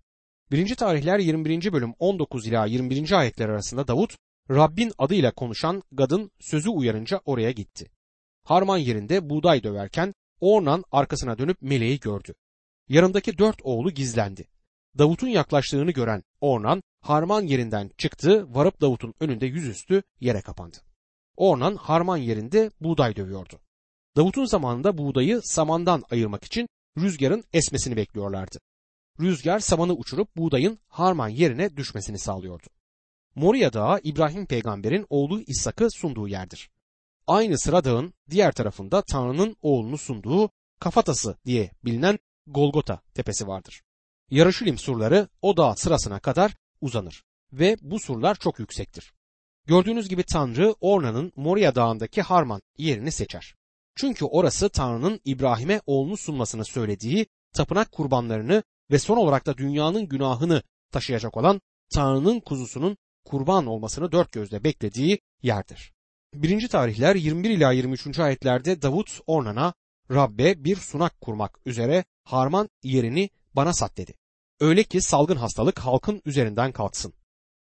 1. 0.52 0.76
tarihler 0.76 1.20
21. 1.20 1.74
bölüm 1.74 1.94
19 2.00 2.48
ila 2.48 2.66
21. 2.66 3.12
ayetler 3.12 3.50
arasında 3.50 3.88
Davut 3.88 4.18
Rabbin 4.50 4.92
adıyla 4.98 5.32
konuşan 5.32 5.84
Gad'ın 5.92 6.32
sözü 6.40 6.70
uyarınca 6.70 7.22
oraya 7.26 7.52
gitti. 7.52 7.92
Harman 8.44 8.78
yerinde 8.78 9.30
buğday 9.30 9.64
döverken 9.64 10.14
Ornan 10.40 10.84
arkasına 10.92 11.38
dönüp 11.38 11.62
meleği 11.62 12.00
gördü. 12.00 12.34
Yanındaki 12.90 13.38
dört 13.38 13.58
oğlu 13.64 13.92
gizlendi. 13.92 14.48
Davut'un 14.98 15.28
yaklaştığını 15.28 15.92
gören 15.92 16.24
Ornan 16.42 16.84
harman 17.02 17.42
yerinden 17.42 17.92
çıktı, 17.98 18.56
varıp 18.56 18.82
Davut'un 18.82 19.14
önünde 19.20 19.46
yüzüstü 19.46 20.04
yere 20.20 20.42
kapandı. 20.42 20.78
Ornan 21.38 21.76
harman 21.76 22.18
yerinde 22.18 22.72
buğday 22.82 23.16
dövüyordu. 23.16 23.63
Davut'un 24.18 24.46
zamanında 24.46 24.98
buğdayı 24.98 25.42
samandan 25.44 26.04
ayırmak 26.12 26.44
için 26.44 26.68
rüzgarın 26.98 27.44
esmesini 27.54 27.96
bekliyorlardı. 27.96 28.58
Rüzgar 29.20 29.60
samanı 29.60 29.94
uçurup 29.94 30.38
buğdayın 30.38 30.80
harman 30.88 31.30
yerine 31.30 31.78
düşmesini 31.78 32.20
sağlıyordu. 32.20 32.68
Moria 33.36 33.74
Dağı 33.74 34.00
İbrahim 34.04 34.46
peygamberin 34.46 35.06
oğlu 35.10 35.42
İshak'ı 35.42 35.92
sunduğu 35.92 36.28
yerdir. 36.28 36.70
Aynı 37.28 37.60
sıra 37.60 37.84
dağın 37.84 38.14
diğer 38.30 38.52
tarafında 38.52 39.02
Tanrı'nın 39.02 39.56
oğlunu 39.62 39.98
sunduğu 39.98 40.50
kafatası 40.80 41.38
diye 41.46 41.72
bilinen 41.86 42.20
Golgota 42.48 43.02
tepesi 43.14 43.48
vardır. 43.48 43.82
Yarışilim 44.32 44.78
surları 44.78 45.28
o 45.42 45.58
dağ 45.58 45.76
sırasına 45.76 46.20
kadar 46.20 46.56
uzanır 46.82 47.24
ve 47.54 47.78
bu 47.82 48.00
surlar 48.00 48.36
çok 48.36 48.60
yüksektir. 48.60 49.14
Gördüğünüz 49.66 50.10
gibi 50.10 50.24
Tanrı 50.24 50.76
Orna'nın 50.82 51.32
Moria 51.36 51.76
Dağı'ndaki 51.76 52.22
Harman 52.22 52.62
yerini 52.78 53.12
seçer. 53.12 53.56
Çünkü 53.96 54.26
orası 54.26 54.70
Tanrı'nın 54.70 55.20
İbrahim'e 55.26 55.82
oğlunu 55.86 56.18
sunmasını 56.18 56.66
söylediği 56.66 57.26
tapınak 57.54 57.92
kurbanlarını 57.92 58.64
ve 58.92 59.00
son 59.00 59.18
olarak 59.18 59.46
da 59.46 59.58
dünyanın 59.58 60.08
günahını 60.08 60.64
taşıyacak 60.92 61.38
olan 61.38 61.62
Tanrı'nın 61.94 62.40
kuzusunun 62.40 62.98
kurban 63.26 63.66
olmasını 63.66 64.12
dört 64.12 64.32
gözle 64.32 64.64
beklediği 64.64 65.20
yerdir. 65.42 65.94
1. 66.34 66.68
tarihler 66.68 67.16
21 67.16 67.50
ila 67.50 67.72
23. 67.72 68.20
ayetlerde 68.20 68.82
Davut 68.82 69.20
Ornan'a 69.28 69.74
Rabbe 70.12 70.64
bir 70.64 70.76
sunak 70.76 71.22
kurmak 71.22 71.60
üzere 71.66 72.06
harman 72.24 72.70
yerini 72.84 73.30
bana 73.54 73.74
sat 73.74 73.98
dedi. 73.98 74.14
Öyle 74.60 74.84
ki 74.84 75.02
salgın 75.02 75.36
hastalık 75.36 75.80
halkın 75.80 76.22
üzerinden 76.26 76.72
kalksın. 76.72 77.14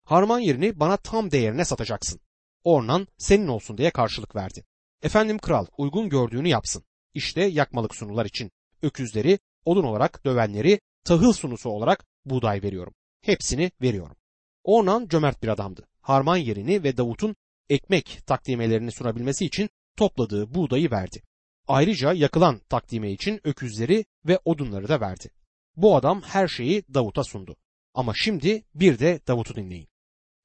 Harman 0.04 0.40
yerini 0.40 0.80
bana 0.80 0.98
tam 0.98 1.32
değerine 1.32 1.66
satacaksın. 1.66 2.20
Ornan 2.64 3.08
senin 3.18 3.48
olsun 3.48 3.78
diye 3.78 3.92
karşılık 3.92 4.36
verdi. 4.36 4.64
Efendim 5.04 5.38
kral 5.38 5.66
uygun 5.78 6.10
gördüğünü 6.10 6.48
yapsın. 6.48 6.84
İşte 7.14 7.44
yakmalık 7.44 7.96
sunular 7.96 8.26
için 8.26 8.52
öküzleri, 8.82 9.40
odun 9.66 9.84
olarak 9.84 10.26
dövenleri, 10.26 10.80
tahıl 11.04 11.34
sunusu 11.34 11.70
olarak 11.70 12.06
buğday 12.26 12.64
veriyorum. 12.64 12.94
Hepsini 13.22 13.72
veriyorum. 13.82 14.16
Ornan 14.64 15.08
cömert 15.08 15.44
bir 15.44 15.48
adamdı. 15.48 15.88
Harman 16.02 16.38
yerini 16.38 16.84
ve 16.84 16.98
Davut'un 16.98 17.36
ekmek 17.70 18.20
takdimelerini 18.26 18.92
sunabilmesi 18.92 19.46
için 19.46 19.70
topladığı 19.98 20.56
buğdayı 20.56 20.92
verdi. 20.92 21.22
Ayrıca 21.68 22.14
yakılan 22.14 22.62
takdime 22.70 23.12
için 23.12 23.42
öküzleri 23.44 24.06
ve 24.26 24.40
odunları 24.46 24.88
da 24.88 25.02
verdi. 25.02 25.30
Bu 25.76 25.96
adam 25.96 26.22
her 26.22 26.48
şeyi 26.48 26.84
Davut'a 26.94 27.24
sundu. 27.24 27.56
Ama 27.94 28.14
şimdi 28.16 28.64
bir 28.76 29.00
de 29.00 29.20
Davut'u 29.28 29.56
dinleyin. 29.56 29.88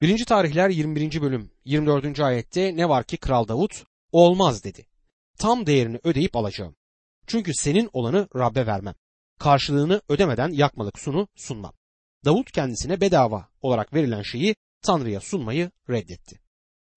1. 0.01 0.25
tarihler 0.25 0.69
21. 0.69 1.21
bölüm 1.21 1.51
24. 1.65 2.19
ayette 2.19 2.75
ne 2.75 2.89
var 2.89 3.03
ki 3.03 3.17
Kral 3.17 3.47
Davut 3.47 3.83
olmaz 4.11 4.63
dedi. 4.63 4.85
Tam 5.37 5.65
değerini 5.65 5.99
ödeyip 6.03 6.35
alacağım. 6.35 6.75
Çünkü 7.27 7.53
senin 7.53 7.89
olanı 7.93 8.27
Rab'be 8.35 8.65
vermem. 8.65 8.95
Karşılığını 9.39 10.01
ödemeden 10.09 10.49
yakmalık 10.49 10.99
sunu 10.99 11.27
sunmam. 11.35 11.73
Davut 12.25 12.51
kendisine 12.51 13.01
bedava 13.01 13.49
olarak 13.61 13.93
verilen 13.93 14.21
şeyi 14.21 14.55
Tanrı'ya 14.81 15.19
sunmayı 15.19 15.71
reddetti. 15.89 16.39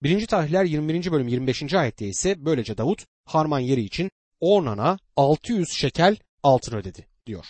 1. 0.03 0.27
tarihler 0.27 0.65
21. 0.65 1.13
bölüm 1.13 1.29
25. 1.29 1.75
ayette 1.75 2.07
ise 2.07 2.45
böylece 2.45 2.79
Davut 2.79 3.07
harman 3.25 3.61
yeri 3.61 3.81
için 3.81 4.11
Ornan'a 4.41 4.99
600 5.17 5.69
şekel 5.73 6.17
altın 6.43 6.77
ödedi 6.77 7.07
diyor. 7.27 7.47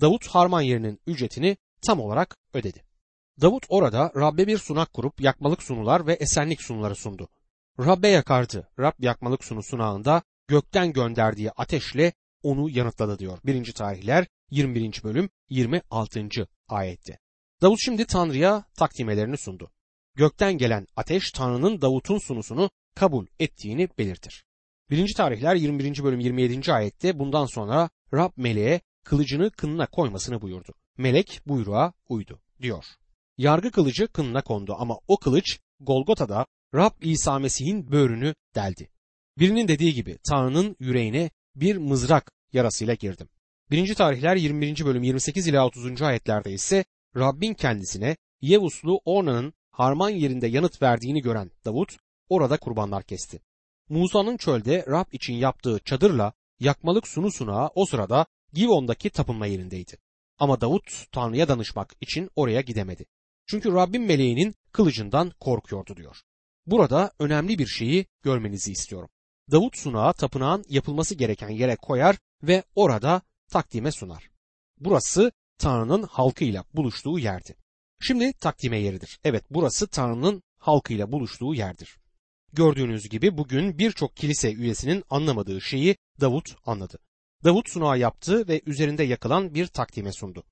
Davut 0.00 0.26
harman 0.26 0.62
yerinin 0.62 1.00
ücretini 1.06 1.56
tam 1.86 2.00
olarak 2.00 2.36
ödedi. 2.54 2.84
Davut 3.40 3.66
orada 3.68 4.12
Rabbe 4.16 4.46
bir 4.46 4.58
sunak 4.58 4.92
kurup 4.92 5.20
yakmalık 5.20 5.62
sunular 5.62 6.06
ve 6.06 6.14
esenlik 6.14 6.62
sunuları 6.62 6.94
sundu. 6.94 7.28
Rabbe 7.78 8.08
yakardı. 8.08 8.68
Rab 8.78 8.92
yakmalık 8.98 9.44
sunu 9.44 9.62
sunağında 9.62 10.22
gökten 10.48 10.92
gönderdiği 10.92 11.50
ateşle 11.50 12.12
onu 12.42 12.70
yanıtladı 12.70 13.18
diyor. 13.18 13.38
1. 13.44 13.72
tarihler 13.72 14.26
21. 14.50 15.00
bölüm 15.04 15.30
26. 15.48 16.28
ayette. 16.68 17.18
Davut 17.62 17.78
şimdi 17.80 18.06
Tanrı'ya 18.06 18.64
takdimelerini 18.76 19.36
sundu. 19.36 19.70
Gökten 20.14 20.58
gelen 20.58 20.86
ateş 20.96 21.32
Tanrı'nın 21.32 21.80
Davut'un 21.80 22.18
sunusunu 22.18 22.70
kabul 22.94 23.26
ettiğini 23.38 23.88
belirtir. 23.98 24.44
1. 24.90 25.14
tarihler 25.14 25.54
21. 25.54 26.04
bölüm 26.04 26.20
27. 26.20 26.72
ayette 26.72 27.18
bundan 27.18 27.46
sonra 27.46 27.90
Rab 28.14 28.30
meleğe 28.36 28.80
kılıcını 29.04 29.50
kınına 29.50 29.86
koymasını 29.86 30.40
buyurdu. 30.40 30.74
Melek 30.98 31.40
buyruğa 31.46 31.92
uydu 32.08 32.40
diyor. 32.62 32.84
Yargı 33.38 33.70
kılıcı 33.70 34.08
kınına 34.08 34.42
kondu 34.42 34.76
ama 34.78 34.98
o 35.08 35.16
kılıç 35.16 35.58
Golgota'da 35.80 36.46
Rab 36.76 37.02
İsa 37.02 37.38
Mesih'in 37.38 37.92
böğrünü 37.92 38.34
deldi. 38.54 38.88
Birinin 39.38 39.68
dediği 39.68 39.94
gibi 39.94 40.18
Tanrı'nın 40.28 40.76
yüreğine 40.80 41.30
bir 41.54 41.76
mızrak 41.76 42.32
yarasıyla 42.52 42.94
girdim. 42.94 43.28
1. 43.70 43.94
tarihler 43.94 44.36
21. 44.36 44.84
bölüm 44.84 45.02
28 45.02 45.46
ila 45.46 45.66
30. 45.66 46.02
ayetlerde 46.02 46.52
ise 46.52 46.84
Rabbin 47.16 47.54
kendisine 47.54 48.16
Yevuslu 48.40 49.00
Orna'nın 49.04 49.52
harman 49.70 50.10
yerinde 50.10 50.46
yanıt 50.46 50.82
verdiğini 50.82 51.22
gören 51.22 51.50
Davut 51.64 51.96
orada 52.28 52.56
kurbanlar 52.56 53.02
kesti. 53.02 53.40
Musa'nın 53.88 54.36
çölde 54.36 54.84
Rab 54.88 55.12
için 55.12 55.34
yaptığı 55.34 55.78
çadırla 55.84 56.32
yakmalık 56.60 57.08
sunu 57.08 57.32
sunağı 57.32 57.70
o 57.74 57.86
sırada 57.86 58.26
Givon'daki 58.52 59.10
tapınma 59.10 59.46
yerindeydi. 59.46 59.98
Ama 60.38 60.60
Davut 60.60 61.12
Tanrı'ya 61.12 61.48
danışmak 61.48 61.96
için 62.00 62.30
oraya 62.36 62.60
gidemedi. 62.60 63.06
Çünkü 63.46 63.72
Rabbin 63.72 64.02
meleğinin 64.02 64.54
kılıcından 64.72 65.30
korkuyordu 65.40 65.96
diyor. 65.96 66.22
Burada 66.66 67.12
önemli 67.18 67.58
bir 67.58 67.66
şeyi 67.66 68.06
görmenizi 68.22 68.72
istiyorum. 68.72 69.08
Davut 69.50 69.76
sunağı 69.76 70.12
tapınağın 70.12 70.64
yapılması 70.68 71.14
gereken 71.14 71.48
yere 71.48 71.76
koyar 71.76 72.16
ve 72.42 72.62
orada 72.74 73.22
takdime 73.48 73.92
sunar. 73.92 74.30
Burası 74.80 75.32
Tanrı'nın 75.58 76.02
halkıyla 76.02 76.64
buluştuğu 76.74 77.18
yerdi. 77.18 77.56
Şimdi 78.00 78.32
takdime 78.32 78.78
yeridir. 78.78 79.18
Evet 79.24 79.44
burası 79.50 79.86
Tanrı'nın 79.86 80.42
halkıyla 80.58 81.12
buluştuğu 81.12 81.54
yerdir. 81.54 81.96
Gördüğünüz 82.52 83.08
gibi 83.08 83.38
bugün 83.38 83.78
birçok 83.78 84.16
kilise 84.16 84.52
üyesinin 84.52 85.04
anlamadığı 85.10 85.60
şeyi 85.60 85.96
Davut 86.20 86.56
anladı. 86.66 86.98
Davut 87.44 87.68
sunağı 87.68 87.98
yaptı 87.98 88.48
ve 88.48 88.60
üzerinde 88.66 89.02
yakılan 89.02 89.54
bir 89.54 89.66
takdime 89.66 90.12
sundu. 90.12 90.44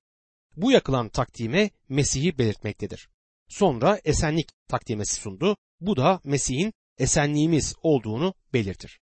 Bu 0.55 0.71
yakılan 0.71 1.09
takdime 1.09 1.69
Mesih'i 1.89 2.37
belirtmektedir. 2.37 3.09
Sonra 3.47 3.99
esenlik 4.03 4.49
takdimesi 4.67 5.15
sundu. 5.15 5.57
Bu 5.81 5.97
da 5.97 6.19
Mesih'in 6.23 6.73
esenliğimiz 6.97 7.75
olduğunu 7.81 8.33
belirtir. 8.53 8.99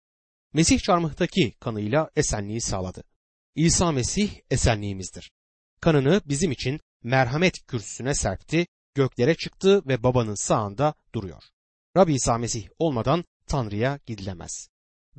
Mesih 0.54 0.80
çarmıhtaki 0.80 1.54
kanıyla 1.60 2.10
esenliği 2.16 2.62
sağladı. 2.62 3.04
İsa 3.56 3.92
Mesih 3.92 4.32
esenliğimizdir. 4.52 5.32
Kanını 5.82 6.22
bizim 6.26 6.52
için 6.52 6.80
merhamet 7.04 7.68
kürsüsüne 7.68 8.14
serpti, 8.14 8.68
göklere 8.96 9.36
çıktı 9.36 9.88
ve 9.88 10.04
babanın 10.04 10.36
sağında 10.36 10.94
duruyor. 11.16 11.44
Rabbi 11.98 12.14
İsa 12.14 12.38
Mesih 12.38 12.68
olmadan 12.80 13.26
Tanrı'ya 13.48 14.00
gidilemez. 14.06 14.70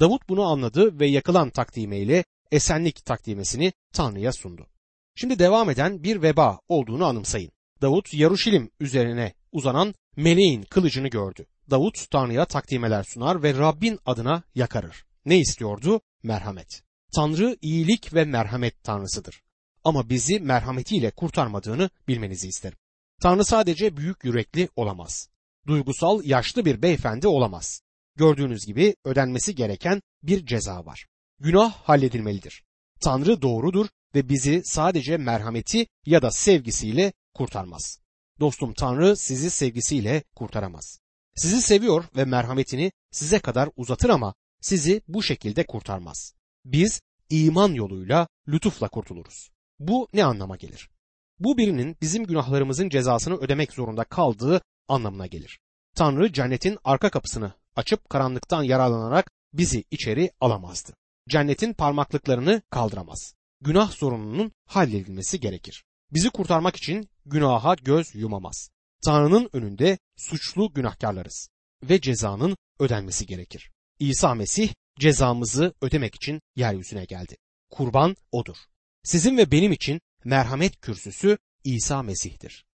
Davut 0.00 0.28
bunu 0.28 0.42
anladı 0.42 1.00
ve 1.00 1.06
yakılan 1.06 1.50
takdimeyle 1.50 2.24
esenlik 2.50 3.04
takdimesini 3.04 3.72
Tanrı'ya 3.92 4.32
sundu. 4.32 4.66
Şimdi 5.14 5.38
devam 5.38 5.70
eden 5.70 6.02
bir 6.02 6.22
veba 6.22 6.60
olduğunu 6.68 7.04
anımsayın. 7.04 7.52
Davut 7.82 8.14
Yaruşilim 8.14 8.70
üzerine 8.80 9.34
uzanan 9.54 9.94
meleğin 10.16 10.62
kılıcını 10.62 11.08
gördü. 11.08 11.46
Davut 11.70 12.10
Tanrı'ya 12.10 12.44
takdimeler 12.44 13.04
sunar 13.04 13.42
ve 13.42 13.54
Rabbin 13.54 13.98
adına 14.06 14.42
yakarır. 14.54 15.04
Ne 15.24 15.38
istiyordu? 15.38 16.00
Merhamet. 16.22 16.82
Tanrı 17.16 17.56
iyilik 17.62 18.14
ve 18.14 18.24
merhamet 18.24 18.82
tanrısıdır. 18.82 19.42
Ama 19.84 20.08
bizi 20.08 20.40
merhametiyle 20.40 21.10
kurtarmadığını 21.10 21.90
bilmenizi 22.08 22.48
isterim. 22.48 22.78
Tanrı 23.22 23.44
sadece 23.44 23.96
büyük 23.96 24.24
yürekli 24.24 24.68
olamaz. 24.76 25.28
Duygusal 25.66 26.24
yaşlı 26.24 26.64
bir 26.64 26.82
beyefendi 26.82 27.28
olamaz. 27.28 27.80
Gördüğünüz 28.16 28.66
gibi 28.66 28.96
ödenmesi 29.04 29.54
gereken 29.54 30.02
bir 30.22 30.46
ceza 30.46 30.86
var. 30.86 31.06
Günah 31.40 31.72
halledilmelidir. 31.72 32.64
Tanrı 33.00 33.42
doğrudur 33.42 33.86
ve 34.14 34.28
bizi 34.28 34.62
sadece 34.64 35.16
merhameti 35.16 35.86
ya 36.06 36.22
da 36.22 36.30
sevgisiyle 36.30 37.12
kurtarmaz. 37.34 38.03
Dostum 38.40 38.74
Tanrı 38.74 39.16
sizi 39.16 39.50
sevgisiyle 39.50 40.22
kurtaramaz. 40.36 41.00
Sizi 41.34 41.62
seviyor 41.62 42.04
ve 42.16 42.24
merhametini 42.24 42.92
size 43.10 43.38
kadar 43.38 43.68
uzatır 43.76 44.08
ama 44.08 44.34
sizi 44.60 45.02
bu 45.08 45.22
şekilde 45.22 45.66
kurtarmaz. 45.66 46.34
Biz 46.64 47.00
iman 47.30 47.72
yoluyla 47.72 48.28
lütufla 48.48 48.88
kurtuluruz. 48.88 49.50
Bu 49.78 50.08
ne 50.12 50.24
anlama 50.24 50.56
gelir? 50.56 50.90
Bu 51.38 51.58
birinin 51.58 51.96
bizim 52.00 52.24
günahlarımızın 52.24 52.88
cezasını 52.88 53.36
ödemek 53.36 53.72
zorunda 53.72 54.04
kaldığı 54.04 54.62
anlamına 54.88 55.26
gelir. 55.26 55.60
Tanrı 55.96 56.32
cennetin 56.32 56.78
arka 56.84 57.10
kapısını 57.10 57.52
açıp 57.76 58.10
karanlıktan 58.10 58.62
yararlanarak 58.62 59.30
bizi 59.52 59.84
içeri 59.90 60.30
alamazdı. 60.40 60.92
Cennetin 61.28 61.72
parmaklıklarını 61.72 62.62
kaldıramaz. 62.70 63.34
Günah 63.60 63.90
sorununun 63.90 64.52
halledilmesi 64.66 65.40
gerekir. 65.40 65.84
Bizi 66.12 66.30
kurtarmak 66.30 66.76
için 66.76 67.08
günaha 67.26 67.76
göz 67.82 68.14
yumamaz. 68.14 68.70
Tanrı'nın 69.04 69.50
önünde 69.52 69.98
suçlu 70.16 70.72
günahkarlarız 70.74 71.48
ve 71.82 72.00
cezanın 72.00 72.56
ödenmesi 72.78 73.26
gerekir. 73.26 73.70
İsa 73.98 74.34
Mesih 74.34 74.72
cezamızı 74.98 75.74
ödemek 75.80 76.14
için 76.14 76.40
yeryüzüne 76.56 77.04
geldi. 77.04 77.36
Kurban 77.70 78.16
odur. 78.32 78.56
Sizin 79.02 79.36
ve 79.36 79.50
benim 79.50 79.72
için 79.72 80.00
merhamet 80.24 80.80
kürsüsü 80.80 81.38
İsa 81.64 82.02
Mesih'tir. 82.02 82.64